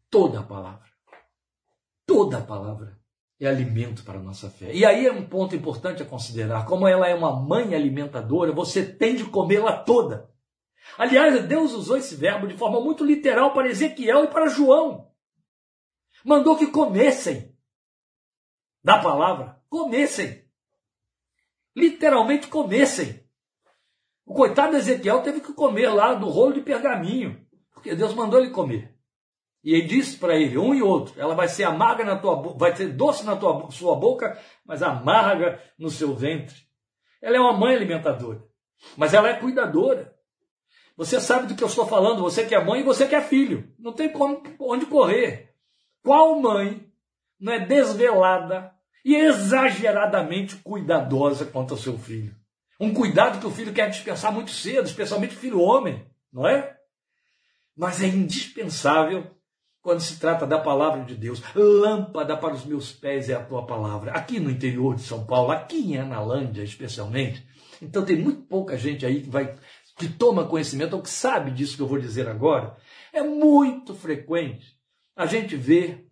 [0.09, 0.93] Toda a palavra
[2.05, 2.99] Toda a palavra
[3.39, 4.73] é alimento para a nossa fé.
[4.73, 8.83] E aí é um ponto importante a considerar: como ela é uma mãe alimentadora, você
[8.83, 10.29] tem de comê-la toda.
[10.97, 15.12] Aliás, Deus usou esse verbo de forma muito literal para Ezequiel e para João.
[16.23, 17.53] Mandou que comessem
[18.83, 20.43] da palavra, comessem.
[21.75, 23.23] Literalmente comessem.
[24.25, 28.39] O coitado de Ezequiel teve que comer lá do rolo de pergaminho, porque Deus mandou
[28.39, 28.93] ele comer.
[29.63, 32.57] E ele disse para ele, um e outro, ela vai ser amarga na tua boca,
[32.57, 36.55] vai ser doce na tua sua boca, mas amarga no seu ventre.
[37.21, 38.43] Ela é uma mãe alimentadora,
[38.97, 40.13] mas ela é cuidadora.
[40.97, 43.21] Você sabe do que eu estou falando, você que é mãe e você que é
[43.21, 43.73] filho.
[43.79, 45.52] Não tem como, onde correr.
[46.03, 46.85] Qual mãe
[47.39, 48.73] não é desvelada
[49.05, 52.35] e exageradamente cuidadosa quanto ao seu filho?
[52.77, 56.75] Um cuidado que o filho quer dispensar muito cedo, especialmente o filho homem, não é?
[57.75, 59.31] Mas é indispensável
[59.81, 61.41] quando se trata da palavra de Deus.
[61.55, 64.11] Lâmpada para os meus pés é a tua palavra.
[64.11, 67.47] Aqui no interior de São Paulo, aqui em Analândia especialmente.
[67.81, 69.55] Então tem muito pouca gente aí que vai
[69.95, 72.75] que toma conhecimento ou que sabe disso que eu vou dizer agora.
[73.13, 74.75] É muito frequente
[75.15, 76.09] a gente ver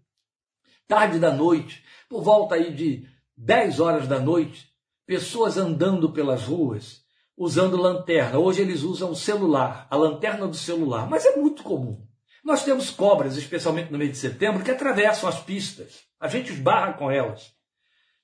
[0.87, 4.69] tarde da noite, por volta aí de 10 horas da noite,
[5.05, 7.01] pessoas andando pelas ruas
[7.37, 8.37] usando lanterna.
[8.37, 12.05] Hoje eles usam o celular, a lanterna do celular, mas é muito comum.
[12.43, 16.01] Nós temos cobras, especialmente no mês de setembro, que atravessam as pistas.
[16.19, 17.51] A gente esbarra com elas.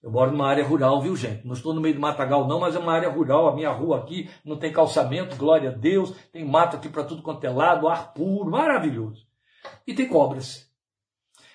[0.02, 1.46] Eu moro numa área rural, viu, gente?
[1.46, 3.48] Não estou no meio do matagal, não, mas é uma área rural.
[3.48, 6.14] A minha rua aqui não tem calçamento, glória a Deus.
[6.32, 9.26] Tem mato aqui para tudo quanto é lado, ar puro, maravilhoso.
[9.86, 10.67] E tem cobras.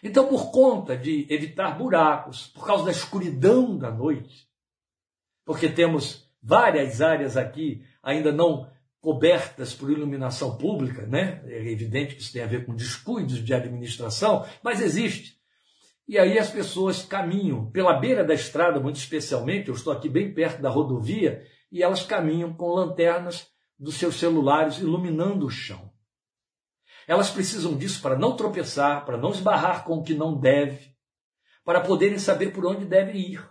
[0.02, 4.48] Então, por conta de evitar buracos, por causa da escuridão da noite,
[5.44, 8.68] porque temos várias áreas aqui ainda não
[9.00, 11.42] cobertas por iluminação pública, né?
[11.46, 15.36] É evidente que isso tem a ver com descuidos de administração, mas existe.
[16.08, 20.32] E aí as pessoas caminham pela beira da estrada, muito especialmente, eu estou aqui bem
[20.34, 23.48] perto da rodovia, e elas caminham com lanternas
[23.78, 25.91] dos seus celulares iluminando o chão.
[27.06, 30.94] Elas precisam disso para não tropeçar, para não esbarrar com o que não deve,
[31.64, 33.48] para poderem saber por onde devem ir.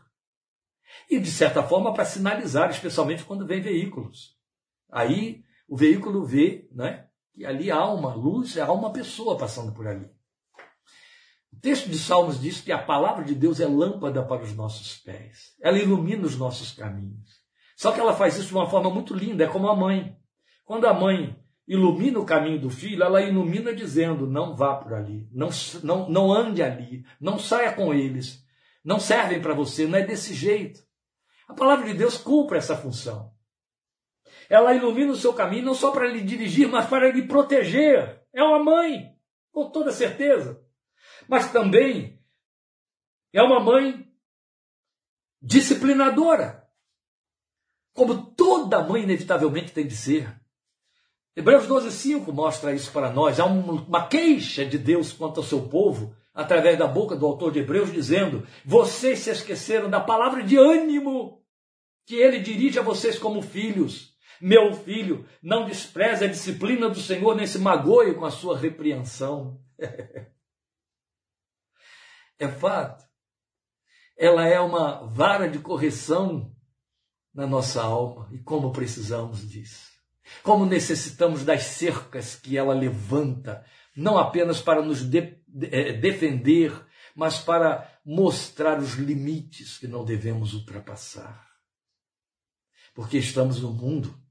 [1.09, 4.35] E, de certa forma, para sinalizar, especialmente quando vem veículos.
[4.89, 9.87] Aí o veículo vê né, que ali há uma luz, há uma pessoa passando por
[9.87, 10.09] ali.
[11.53, 14.97] O texto de Salmos diz que a palavra de Deus é lâmpada para os nossos
[14.97, 15.55] pés.
[15.61, 17.41] Ela ilumina os nossos caminhos.
[17.75, 20.17] Só que ela faz isso de uma forma muito linda, é como a mãe.
[20.63, 25.27] Quando a mãe ilumina o caminho do filho, ela ilumina dizendo: não vá por ali,
[25.31, 25.49] não,
[25.83, 28.45] não, não ande ali, não saia com eles,
[28.83, 30.83] não servem para você, não é desse jeito.
[31.47, 33.33] A palavra de Deus cumpre essa função.
[34.49, 38.21] Ela ilumina o seu caminho não só para lhe dirigir, mas para lhe proteger.
[38.33, 39.15] É uma mãe,
[39.51, 40.61] com toda certeza.
[41.27, 42.21] Mas também
[43.33, 44.09] é uma mãe
[45.41, 46.67] disciplinadora.
[47.93, 50.40] Como toda mãe inevitavelmente tem de ser.
[51.35, 53.39] Hebreus 12,5 mostra isso para nós.
[53.39, 57.59] Há uma queixa de Deus quanto ao seu povo, através da boca do autor de
[57.59, 61.41] Hebreus, dizendo: Vocês se esqueceram da palavra de ânimo
[62.05, 64.11] que ele dirige a vocês como filhos.
[64.41, 69.61] Meu filho, não despreze a disciplina do Senhor, nem se magoe com a sua repreensão.
[72.39, 73.05] é fato.
[74.17, 76.53] Ela é uma vara de correção
[77.33, 79.90] na nossa alma e como precisamos disso.
[80.43, 83.65] Como necessitamos das cercas que ela levanta,
[83.95, 86.73] não apenas para nos de, de, é, defender,
[87.15, 91.47] mas para mostrar os limites que não devemos ultrapassar.
[92.93, 94.21] Porque estamos no mundo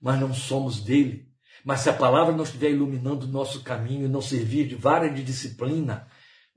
[0.00, 1.28] mas não somos dele.
[1.64, 5.08] Mas se a palavra não estiver iluminando o nosso caminho e não servir de vara
[5.08, 6.06] de disciplina,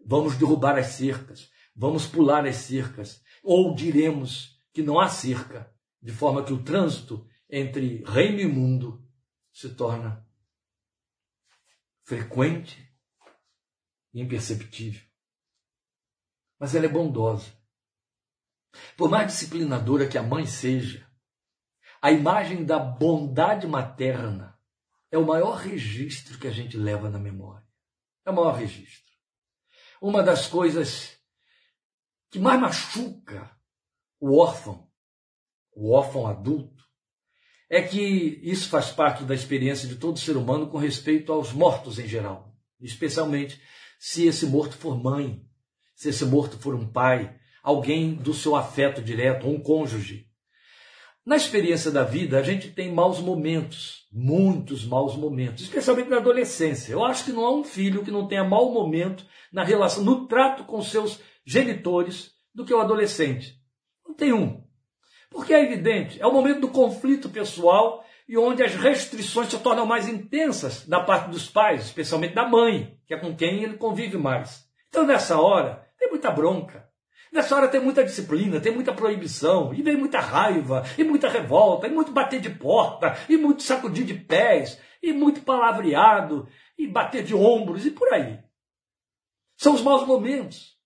[0.06, 5.72] vamos derrubar as cercas, vamos pular as cercas, ou diremos que não há cerca
[6.02, 9.04] de forma que o trânsito entre reino e mundo
[9.52, 10.26] se torna
[12.04, 12.94] frequente
[14.14, 15.08] e imperceptível.
[16.60, 17.52] Mas ela é bondosa.
[18.96, 21.10] Por mais disciplinadora que a mãe seja,
[22.02, 24.60] a imagem da bondade materna
[25.12, 27.68] é o maior registro que a gente leva na memória.
[28.26, 29.14] É o maior registro.
[30.02, 31.18] Uma das coisas
[32.30, 33.58] que mais machuca
[34.20, 34.90] o órfão,
[35.72, 36.79] o órfão adulto,
[37.70, 42.00] é que isso faz parte da experiência de todo ser humano com respeito aos mortos
[42.00, 42.52] em geral,
[42.82, 43.62] especialmente
[44.00, 45.46] se esse morto for mãe,
[45.94, 50.28] se esse morto for um pai, alguém do seu afeto direto, um cônjuge.
[51.26, 56.94] Na experiência da vida, a gente tem maus momentos, muitos maus momentos, especialmente na adolescência.
[56.94, 60.28] Eu acho que não há um filho que não tenha mau momento na relação, no
[60.28, 63.60] trato com seus genitores do que o adolescente.
[64.08, 64.64] Não tem um.
[65.30, 69.86] Porque é evidente, é o momento do conflito pessoal e onde as restrições se tornam
[69.86, 74.18] mais intensas da parte dos pais, especialmente da mãe, que é com quem ele convive
[74.18, 74.68] mais.
[74.88, 76.88] Então, nessa hora, tem muita bronca.
[77.32, 81.88] Nessa hora tem muita disciplina, tem muita proibição, e vem muita raiva, e muita revolta,
[81.88, 87.24] e muito bater de porta, e muito sacudir de pés, e muito palavreado, e bater
[87.24, 88.40] de ombros, e por aí.
[89.58, 90.79] São os maus momentos.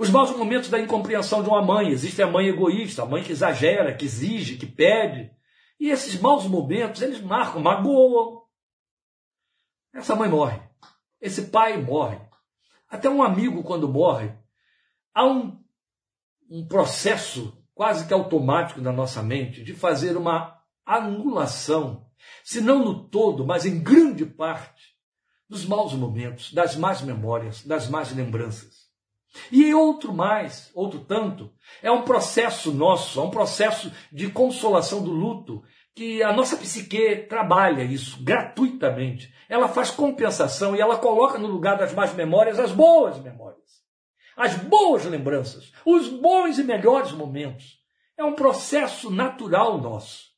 [0.00, 1.90] Os maus momentos da incompreensão de uma mãe.
[1.90, 5.30] Existe a mãe egoísta, a mãe que exagera, que exige, que pede.
[5.78, 8.44] E esses maus momentos, eles marcam, magoam.
[9.92, 10.58] Essa mãe morre.
[11.20, 12.18] Esse pai morre.
[12.88, 14.32] Até um amigo, quando morre,
[15.12, 15.62] há um,
[16.48, 22.06] um processo quase que automático na nossa mente de fazer uma anulação,
[22.42, 24.96] se não no todo, mas em grande parte,
[25.46, 28.79] dos maus momentos, das más memórias, das más lembranças.
[29.50, 31.52] E outro mais, outro tanto,
[31.82, 35.62] é um processo nosso, é um processo de consolação do luto,
[35.94, 39.32] que a nossa psique trabalha isso gratuitamente.
[39.48, 43.60] Ela faz compensação e ela coloca no lugar das más memórias as boas memórias
[44.40, 47.78] as boas lembranças, os bons e melhores momentos.
[48.16, 50.30] É um processo natural nosso.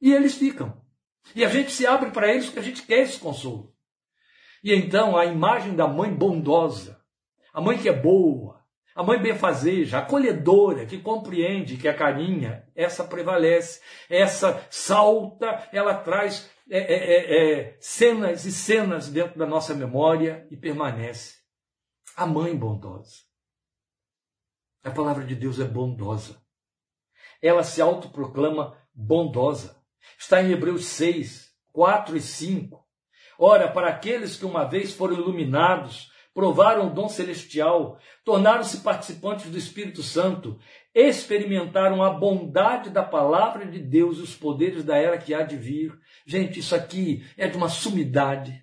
[0.00, 0.82] E eles ficam.
[1.34, 3.74] E a gente se abre para eles porque a gente quer esse consolo.
[4.64, 6.95] E então a imagem da mãe bondosa,
[7.56, 8.62] a mãe que é boa,
[8.94, 13.80] a mãe benfazeja, acolhedora, que compreende, que acarinha, essa prevalece.
[14.10, 20.46] Essa salta, ela traz é, é, é, é cenas e cenas dentro da nossa memória
[20.50, 21.36] e permanece
[22.14, 23.22] a mãe bondosa.
[24.84, 26.38] A palavra de Deus é bondosa.
[27.40, 29.82] Ela se autoproclama bondosa.
[30.18, 32.86] Está em Hebreus 6, 4 e 5.
[33.38, 39.56] Ora, para aqueles que uma vez foram iluminados, provaram o dom celestial, tornaram-se participantes do
[39.56, 40.58] Espírito Santo,
[40.94, 45.56] experimentaram a bondade da palavra de Deus e os poderes da era que há de
[45.56, 45.98] vir.
[46.26, 48.62] Gente, isso aqui é de uma sumidade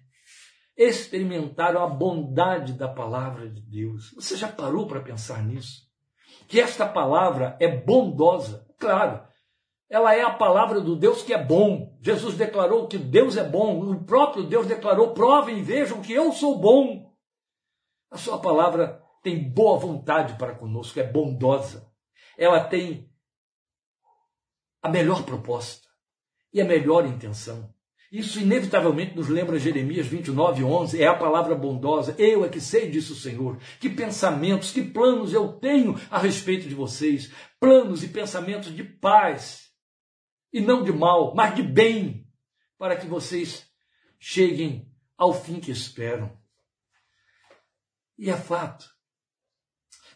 [0.75, 4.11] experimentaram a bondade da palavra de Deus.
[4.15, 5.83] Você já parou para pensar nisso?
[6.47, 8.67] Que esta palavra é bondosa.
[8.79, 9.21] Claro,
[9.89, 11.95] ela é a palavra do Deus que é bom.
[12.01, 13.79] Jesus declarou que Deus é bom.
[13.79, 17.02] O próprio Deus declarou: provem e vejam que eu sou bom.
[18.13, 21.91] A sua palavra tem boa vontade para conosco, é bondosa.
[22.37, 23.09] Ela tem
[24.83, 25.87] a melhor proposta
[26.53, 27.73] e a melhor intenção.
[28.11, 31.01] Isso inevitavelmente nos lembra Jeremias 29, 11.
[31.01, 32.15] É a palavra bondosa.
[32.19, 33.57] Eu é que sei disso, Senhor.
[33.79, 37.33] Que pensamentos, que planos eu tenho a respeito de vocês.
[37.59, 39.71] Planos e pensamentos de paz.
[40.53, 42.27] E não de mal, mas de bem.
[42.77, 43.67] Para que vocês
[44.19, 44.87] cheguem
[45.17, 46.42] ao fim que esperam.
[48.17, 48.85] E é fato.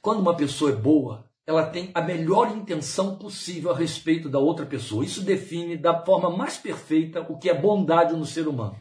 [0.01, 4.65] Quando uma pessoa é boa, ela tem a melhor intenção possível a respeito da outra
[4.65, 5.05] pessoa.
[5.05, 8.77] Isso define da forma mais perfeita o que é bondade no ser humano.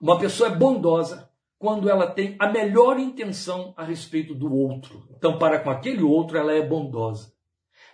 [0.00, 5.06] Uma pessoa é bondosa quando ela tem a melhor intenção a respeito do outro.
[5.10, 7.32] Então, para com aquele outro, ela é bondosa.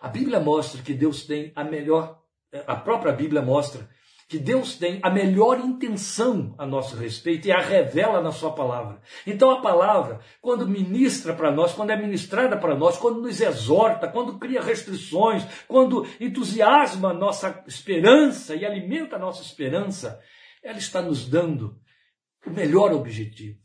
[0.01, 2.23] A Bíblia mostra que Deus tem a melhor,
[2.67, 3.89] a própria Bíblia mostra
[4.29, 9.01] que Deus tem a melhor intenção a nosso respeito e a revela na sua palavra.
[9.25, 14.09] Então a palavra, quando ministra para nós, quando é ministrada para nós, quando nos exorta,
[14.09, 20.21] quando cria restrições, quando entusiasma a nossa esperança e alimenta a nossa esperança,
[20.61, 21.81] ela está nos dando
[22.45, 23.61] o melhor objetivo.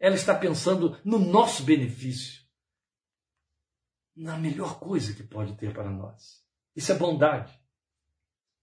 [0.00, 2.40] Ela está pensando no nosso benefício.
[4.16, 6.42] Na melhor coisa que pode ter para nós.
[6.74, 7.56] Isso é bondade.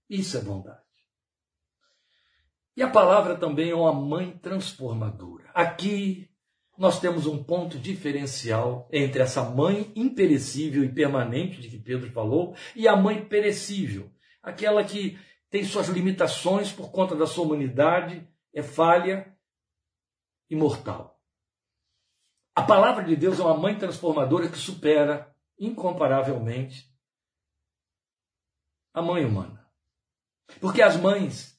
[0.09, 0.86] Isso é bondade.
[2.77, 5.49] E a palavra também é uma mãe transformadora.
[5.51, 6.29] Aqui
[6.77, 12.55] nós temos um ponto diferencial entre essa mãe imperecível e permanente de que Pedro falou
[12.75, 14.11] e a mãe perecível,
[14.43, 15.19] aquela que
[15.49, 19.35] tem suas limitações por conta da sua humanidade, é falha
[20.47, 21.19] e mortal.
[22.53, 26.93] A palavra de Deus é uma mãe transformadora que supera incomparavelmente
[28.93, 29.67] a mãe humana.
[30.61, 31.56] Porque as mães,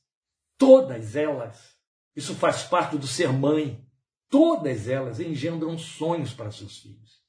[0.58, 1.76] todas elas,
[2.14, 3.86] isso faz parte do ser mãe,
[4.28, 7.22] todas elas engendram sonhos para seus filhos.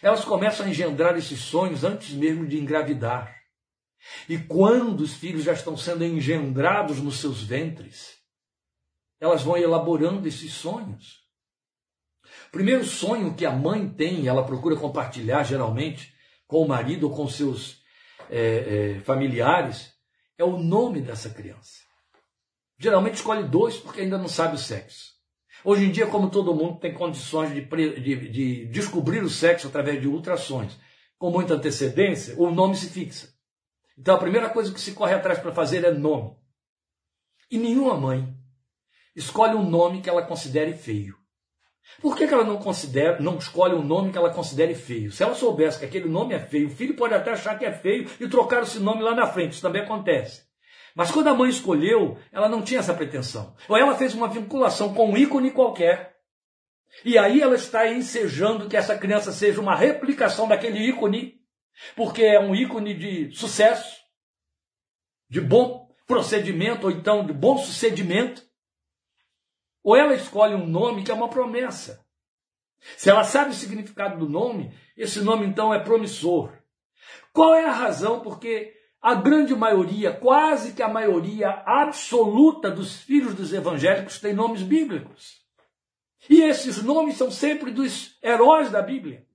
[0.00, 3.40] Elas começam a engendrar esses sonhos antes mesmo de engravidar.
[4.28, 8.16] E quando os filhos já estão sendo engendrados nos seus ventres,
[9.20, 11.22] elas vão elaborando esses sonhos.
[12.48, 16.12] O primeiro sonho que a mãe tem, ela procura compartilhar geralmente
[16.48, 17.82] com o marido ou com seus
[18.28, 19.92] é, é, familiares,
[20.36, 21.91] é o nome dessa criança.
[22.82, 25.12] Geralmente escolhe dois porque ainda não sabe o sexo.
[25.64, 30.00] Hoje em dia, como todo mundo tem condições de, de, de descobrir o sexo através
[30.00, 30.76] de ultrassons
[31.16, 33.28] com muita antecedência, o nome se fixa.
[33.96, 36.36] Então a primeira coisa que se corre atrás para fazer é nome.
[37.48, 38.34] E nenhuma mãe
[39.14, 41.16] escolhe um nome que ela considere feio.
[42.00, 45.12] Por que, que ela não considera, não escolhe um nome que ela considere feio?
[45.12, 47.70] Se ela soubesse que aquele nome é feio, o filho pode até achar que é
[47.70, 49.52] feio e trocar esse nome lá na frente.
[49.52, 50.50] Isso também acontece.
[50.94, 53.54] Mas quando a mãe escolheu, ela não tinha essa pretensão.
[53.68, 56.16] Ou ela fez uma vinculação com um ícone qualquer.
[57.04, 61.40] E aí ela está ensejando que essa criança seja uma replicação daquele ícone,
[61.96, 64.00] porque é um ícone de sucesso,
[65.28, 68.42] de bom procedimento, ou então de bom sucedimento.
[69.82, 72.04] Ou ela escolhe um nome que é uma promessa.
[72.96, 76.52] Se ela sabe o significado do nome, esse nome então é promissor.
[77.32, 83.34] Qual é a razão porque a grande maioria, quase que a maioria absoluta dos filhos
[83.34, 85.42] dos evangélicos tem nomes bíblicos?
[86.30, 89.26] E esses nomes são sempre dos heróis da Bíblia.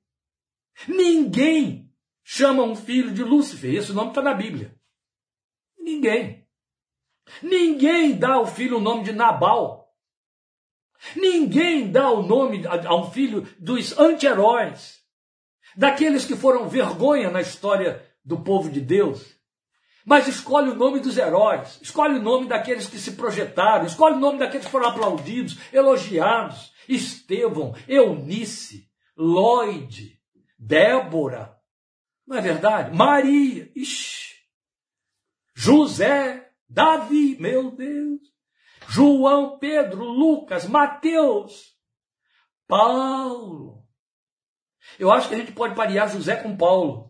[0.87, 1.93] Ninguém
[2.23, 4.73] chama um filho de Lúcifer, esse nome está na Bíblia.
[5.77, 6.47] Ninguém.
[7.43, 9.93] Ninguém dá ao filho o nome de Nabal.
[11.13, 15.03] Ninguém dá o nome a um filho dos anti-heróis,
[15.75, 19.36] daqueles que foram vergonha na história do povo de Deus.
[20.07, 24.19] Mas escolhe o nome dos heróis, escolhe o nome daqueles que se projetaram, escolhe o
[24.19, 26.71] nome daqueles que foram aplaudidos, elogiados.
[26.87, 30.17] Estevão, Eunice, Lloyd,
[30.57, 31.57] Débora,
[32.25, 32.95] não é verdade?
[32.95, 34.35] Maria, ixi,
[35.53, 38.21] José, Davi, meu Deus.
[38.87, 41.75] João, Pedro, Lucas, Mateus,
[42.65, 43.83] Paulo.
[44.97, 47.06] Eu acho que a gente pode parear José com Paulo.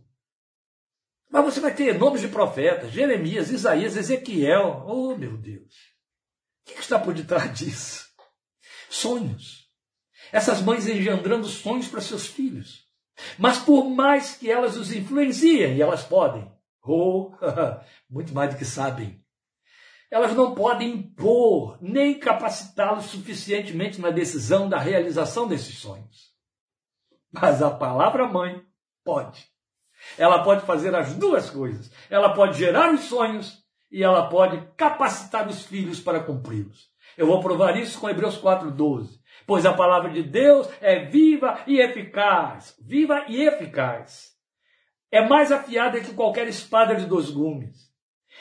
[1.30, 4.84] Mas você vai ter nomes de profetas, Jeremias, Isaías, Ezequiel.
[4.88, 5.74] Oh, meu Deus.
[6.68, 8.08] O que está por detrás disso?
[8.90, 9.68] Sonhos.
[10.32, 12.86] Essas mães engendrando sonhos para seus filhos.
[13.38, 16.50] Mas por mais que elas os influenciem, e elas podem,
[16.84, 17.32] oh,
[18.10, 19.24] muito mais do que sabem,
[20.10, 26.34] elas não podem impor nem capacitá-los suficientemente na decisão da realização desses sonhos.
[27.32, 28.64] Mas a palavra mãe
[29.04, 29.50] pode.
[30.18, 31.92] Ela pode fazer as duas coisas.
[32.10, 36.90] Ela pode gerar os sonhos e ela pode capacitar os filhos para cumpri-los.
[37.18, 39.20] Eu vou provar isso com Hebreus 4:12.
[39.46, 44.36] Pois a palavra de Deus é viva e eficaz, viva e eficaz.
[45.12, 47.88] É mais afiada que qualquer espada de dois gumes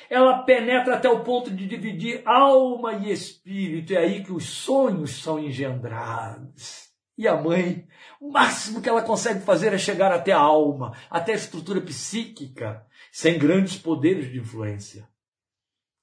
[0.08, 3.92] ela penetra até o ponto de dividir alma e espírito.
[3.92, 6.86] É aí que os sonhos são engendrados.
[7.18, 7.86] E a mãe,
[8.20, 12.86] o máximo que ela consegue fazer é chegar até a alma, até a estrutura psíquica,
[13.12, 15.08] sem grandes poderes de influência.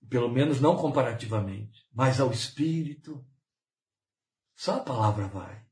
[0.09, 1.85] Pelo menos não comparativamente.
[1.93, 3.23] Mas ao espírito,
[4.55, 5.63] só a palavra vai.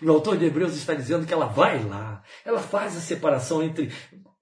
[0.00, 3.62] E o autor de Hebreus está dizendo que ela vai lá, ela faz a separação
[3.62, 3.92] entre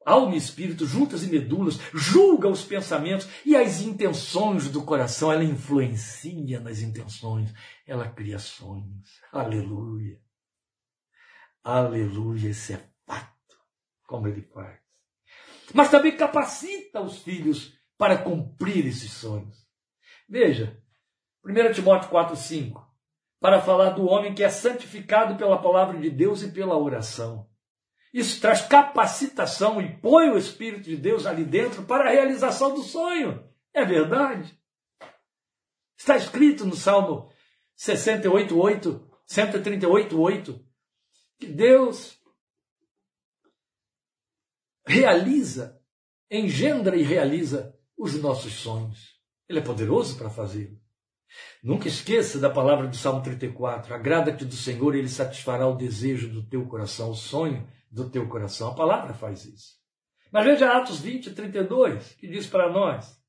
[0.04, 5.44] alma e espírito, juntas e medulas, julga os pensamentos e as intenções do coração, ela
[5.44, 7.52] influencia nas intenções,
[7.86, 9.20] ela cria sonhos.
[9.32, 10.20] Aleluia.
[11.64, 13.56] Aleluia, esse é fato,
[14.06, 14.80] como ele faz.
[15.72, 19.64] Mas também capacita os filhos para cumprir esses sonhos.
[20.28, 20.76] Veja,
[21.44, 22.84] 1 Timóteo 4, 5,
[23.40, 27.48] para falar do homem que é santificado pela palavra de Deus e pela oração.
[28.12, 32.82] Isso traz capacitação e põe o Espírito de Deus ali dentro para a realização do
[32.82, 33.48] sonho.
[33.72, 34.58] É verdade.
[35.96, 37.30] Está escrito no Salmo
[37.76, 40.71] 68, 8, 138, 8,
[41.42, 42.20] que Deus
[44.86, 45.80] realiza,
[46.30, 49.18] engendra e realiza os nossos sonhos.
[49.48, 50.80] Ele é poderoso para fazê-lo.
[51.60, 53.92] Nunca esqueça da palavra do Salmo 34.
[53.92, 58.68] Agrada-te do Senhor, ele satisfará o desejo do teu coração, o sonho do teu coração.
[58.68, 59.74] A palavra faz isso.
[60.30, 63.20] Mas veja Atos 20, 32, que diz para nós.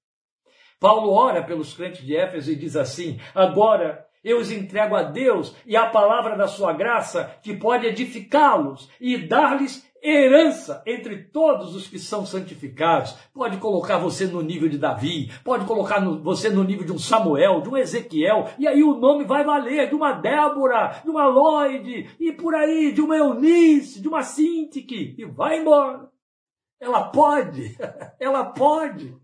[0.79, 5.55] Paulo ora pelos crentes de Éfeso e diz assim: Agora eu os entrego a Deus
[5.65, 11.87] e à palavra da sua graça, que pode edificá-los e dar-lhes herança entre todos os
[11.87, 13.15] que são santificados.
[13.33, 16.99] Pode colocar você no nível de Davi, pode colocar no, você no nível de um
[16.99, 21.25] Samuel, de um Ezequiel, e aí o nome vai valer de uma Débora, de uma
[21.25, 26.09] Lloyd, e por aí, de uma Eunice, de uma Sintique, e vai embora.
[26.79, 27.77] Ela pode,
[28.19, 29.15] ela pode.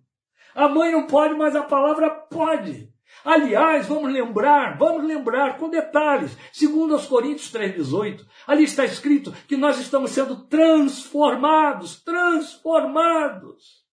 [0.56, 2.89] A mãe não pode, mas a palavra pode.
[3.24, 9.58] Aliás, vamos lembrar, vamos lembrar com detalhes, segundo aos Coríntios 3:18, ali está escrito que
[9.58, 13.84] nós estamos sendo transformados, transformados.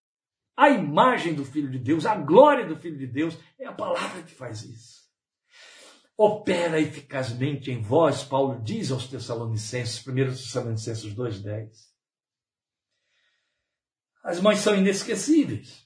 [0.57, 4.23] A imagem do Filho de Deus, a glória do Filho de Deus, é a palavra
[4.23, 5.05] que faz isso.
[6.17, 11.95] Opera eficazmente em vós, Paulo diz aos Tessalonicenses, 1 Tessalonicenses 2:10.
[14.25, 15.86] As mães são inesquecíveis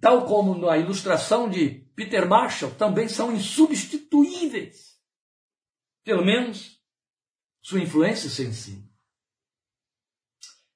[0.00, 4.98] tal como na ilustração de Peter Marshall, também são insubstituíveis.
[6.04, 6.80] Pelo menos
[7.62, 8.88] sua influência se ensina.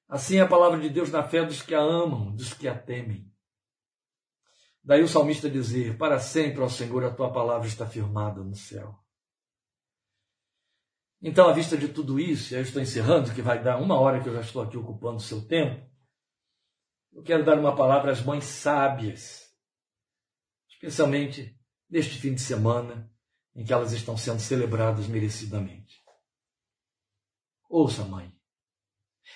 [0.09, 2.79] Assim é a palavra de Deus na fé dos que a amam, dos que a
[2.79, 3.33] temem.
[4.83, 8.95] Daí o salmista dizer: Para sempre, ó Senhor, a tua palavra está firmada no céu.
[11.23, 14.29] Então, à vista de tudo isso, eu estou encerrando, que vai dar uma hora que
[14.29, 15.83] eu já estou aqui ocupando o seu tempo.
[17.15, 19.49] Eu quero dar uma palavra às mães sábias,
[20.69, 21.57] especialmente
[21.89, 23.09] neste fim de semana
[23.55, 26.03] em que elas estão sendo celebradas merecidamente.
[27.71, 28.35] Ouça, mãe,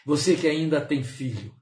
[0.04, 1.54] você que ainda tem filho,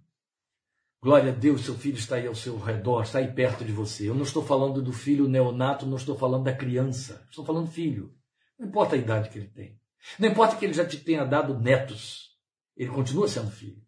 [1.02, 4.08] glória a Deus, seu filho está aí ao seu redor, está aí perto de você.
[4.08, 8.16] Eu não estou falando do filho neonato, não estou falando da criança, estou falando filho.
[8.58, 9.78] Não importa a idade que ele tem,
[10.18, 12.30] não importa que ele já te tenha dado netos,
[12.74, 13.86] ele continua sendo filho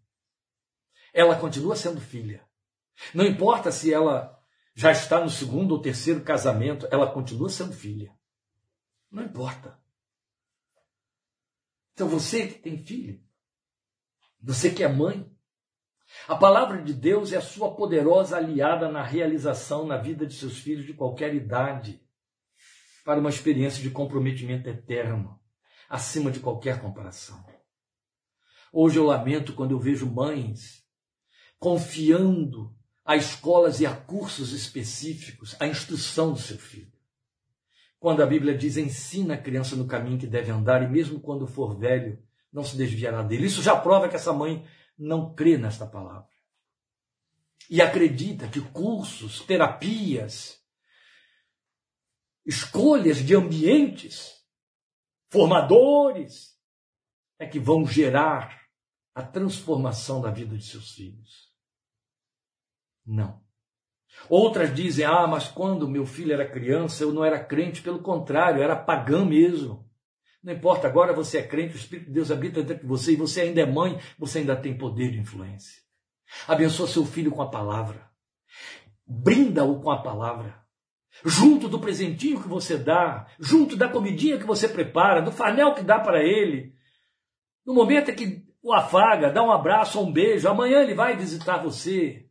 [1.19, 2.47] ela continua sendo filha.
[3.13, 4.41] Não importa se ela
[4.73, 8.17] já está no segundo ou terceiro casamento, ela continua sendo filha.
[9.11, 9.77] Não importa.
[11.93, 13.21] Então você que tem filho,
[14.41, 15.29] você que é mãe,
[16.29, 20.61] a palavra de Deus é a sua poderosa aliada na realização na vida de seus
[20.61, 22.01] filhos de qualquer idade,
[23.05, 25.37] para uma experiência de comprometimento eterno,
[25.89, 27.45] acima de qualquer comparação.
[28.73, 30.87] Hoje eu lamento quando eu vejo mães
[31.59, 36.93] confiando a escolas e a cursos específicos a instrução do seu filho.
[37.99, 41.47] Quando a Bíblia diz ensina a criança no caminho que deve andar e mesmo quando
[41.47, 43.47] for velho não se desviará dele.
[43.47, 46.29] Isso já prova que essa mãe não crê nesta palavra.
[47.69, 50.59] E acredita que cursos, terapias,
[52.47, 54.43] escolhas de ambientes,
[55.29, 56.57] formadores,
[57.39, 58.69] é que vão gerar
[59.15, 61.48] a transformação da vida de seus filhos.
[63.09, 63.41] Não.
[64.29, 68.63] Outras dizem: ah, mas quando meu filho era criança eu não era crente, pelo contrário,
[68.63, 69.89] era pagão mesmo.
[70.43, 73.17] Não importa, agora você é crente, o Espírito de Deus habita dentro de você e
[73.17, 75.83] você ainda é mãe, você ainda tem poder de influência.
[76.47, 78.09] Abençoa seu filho com a palavra.
[79.07, 80.63] Brinda-o com a palavra.
[81.25, 85.83] Junto do presentinho que você dá, junto da comidinha que você prepara, do farnel que
[85.83, 86.75] dá para ele.
[87.67, 91.63] No momento em que o afaga, dá um abraço, um beijo, amanhã ele vai visitar
[91.63, 92.28] você.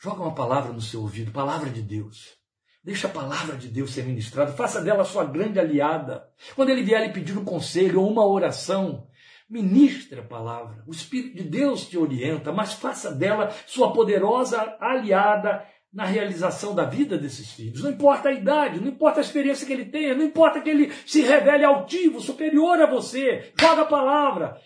[0.00, 2.38] Joga uma palavra no seu ouvido, palavra de Deus.
[2.84, 6.24] Deixa a palavra de Deus ser ministrada, faça dela sua grande aliada.
[6.54, 9.08] Quando ele vier lhe pedir um conselho ou uma oração,
[9.50, 10.84] ministre a palavra.
[10.86, 16.84] O Espírito de Deus te orienta, mas faça dela sua poderosa aliada na realização da
[16.84, 17.82] vida desses filhos.
[17.82, 20.92] Não importa a idade, não importa a experiência que ele tenha, não importa que ele
[21.06, 23.52] se revele altivo, superior a você.
[23.58, 24.60] Joga a palavra.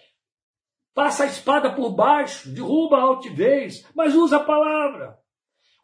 [0.95, 5.22] Passa a espada por baixo, derruba a altivez, mas usa a palavra.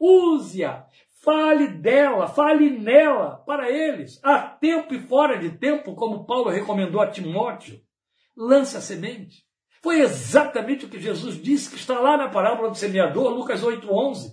[0.01, 0.87] Use-a.
[1.23, 7.01] Fale dela, fale nela para eles, a tempo e fora de tempo, como Paulo recomendou
[7.01, 7.81] a Timóteo.
[8.37, 9.43] Lance a semente.
[9.83, 14.33] Foi exatamente o que Jesus disse, que está lá na parábola do semeador, Lucas 8,11.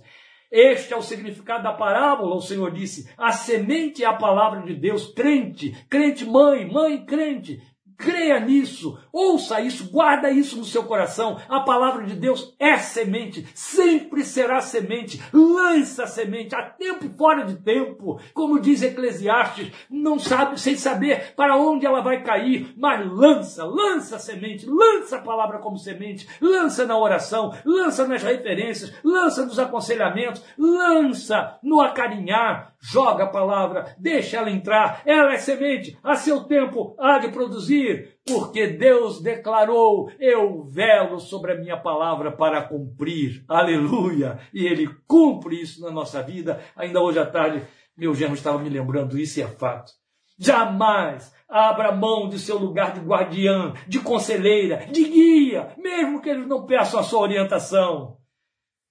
[0.50, 3.12] Este é o significado da parábola, o Senhor disse.
[3.18, 7.60] A semente é a palavra de Deus, crente, crente mãe, mãe crente,
[7.96, 11.40] Creia nisso, ouça isso, guarda isso no seu coração.
[11.48, 15.22] A palavra de Deus é semente, sempre será semente.
[15.32, 18.20] Lança a semente a tempo e fora de tempo.
[18.34, 24.16] Como diz Eclesiastes, não sabe, sem saber para onde ela vai cair, mas lança, lança
[24.16, 29.58] a semente, lança a palavra como semente, lança na oração, lança nas referências, lança nos
[29.58, 36.44] aconselhamentos, lança no acarinhar, joga a palavra, deixa ela entrar, ela é semente, a seu
[36.44, 43.44] tempo há de produzir, porque Deus declarou: eu velo sobre a minha palavra para cumprir.
[43.48, 44.38] Aleluia!
[44.52, 46.60] E Ele cumpre isso na nossa vida.
[46.76, 47.62] Ainda hoje à tarde,
[47.96, 49.92] meu genro estava me lembrando isso é fato.
[50.38, 56.46] Jamais abra mão de seu lugar de guardiã, de conselheira, de guia, mesmo que eles
[56.46, 58.18] não peçam a sua orientação.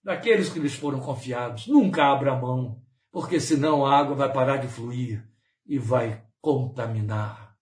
[0.03, 2.77] Daqueles que lhes foram confiados, nunca abra mão,
[3.15, 5.25] porque senão a água vai parar de fluir
[5.65, 7.55] e vai contaminar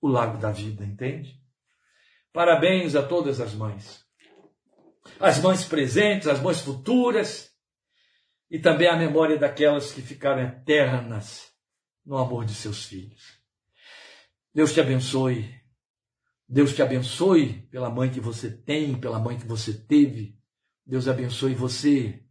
[0.00, 1.38] o lago da vida, entende?
[2.32, 4.02] Parabéns a todas as mães.
[5.20, 7.50] As mães presentes, as mães futuras,
[8.50, 11.52] e também a memória daquelas que ficaram eternas
[12.02, 13.38] no amor de seus filhos.
[14.54, 15.54] Deus te abençoe.
[16.48, 20.38] Deus te abençoe pela mãe que você tem, pela mãe que você teve.
[20.86, 22.25] Deus abençoe você,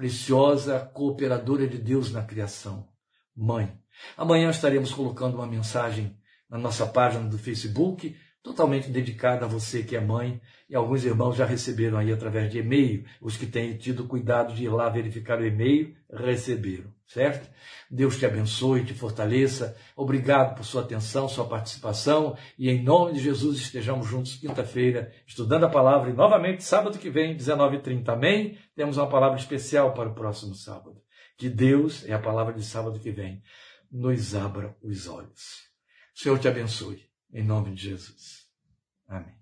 [0.00, 2.88] preciosa cooperadora de Deus na criação.
[3.36, 3.78] Mãe.
[4.16, 6.16] Amanhã estaremos colocando uma mensagem
[6.48, 10.40] na nossa página do Facebook totalmente dedicada a você que é mãe,
[10.70, 14.64] e alguns irmãos já receberam aí através de e-mail, os que têm tido cuidado de
[14.64, 17.50] ir lá verificar o e-mail, receberam, certo?
[17.90, 19.76] Deus te abençoe, te fortaleça.
[19.96, 25.64] Obrigado por sua atenção, sua participação, e em nome de Jesus estejamos juntos quinta-feira, estudando
[25.64, 28.58] a palavra, e novamente sábado que vem, 19h30, amém?
[28.76, 31.02] Temos uma palavra especial para o próximo sábado.
[31.36, 33.42] Que Deus, é a palavra de sábado que vem,
[33.90, 35.68] nos abra os olhos.
[36.14, 37.08] O Senhor te abençoe.
[37.32, 38.46] Em nome de Jesus.
[39.08, 39.39] Amém.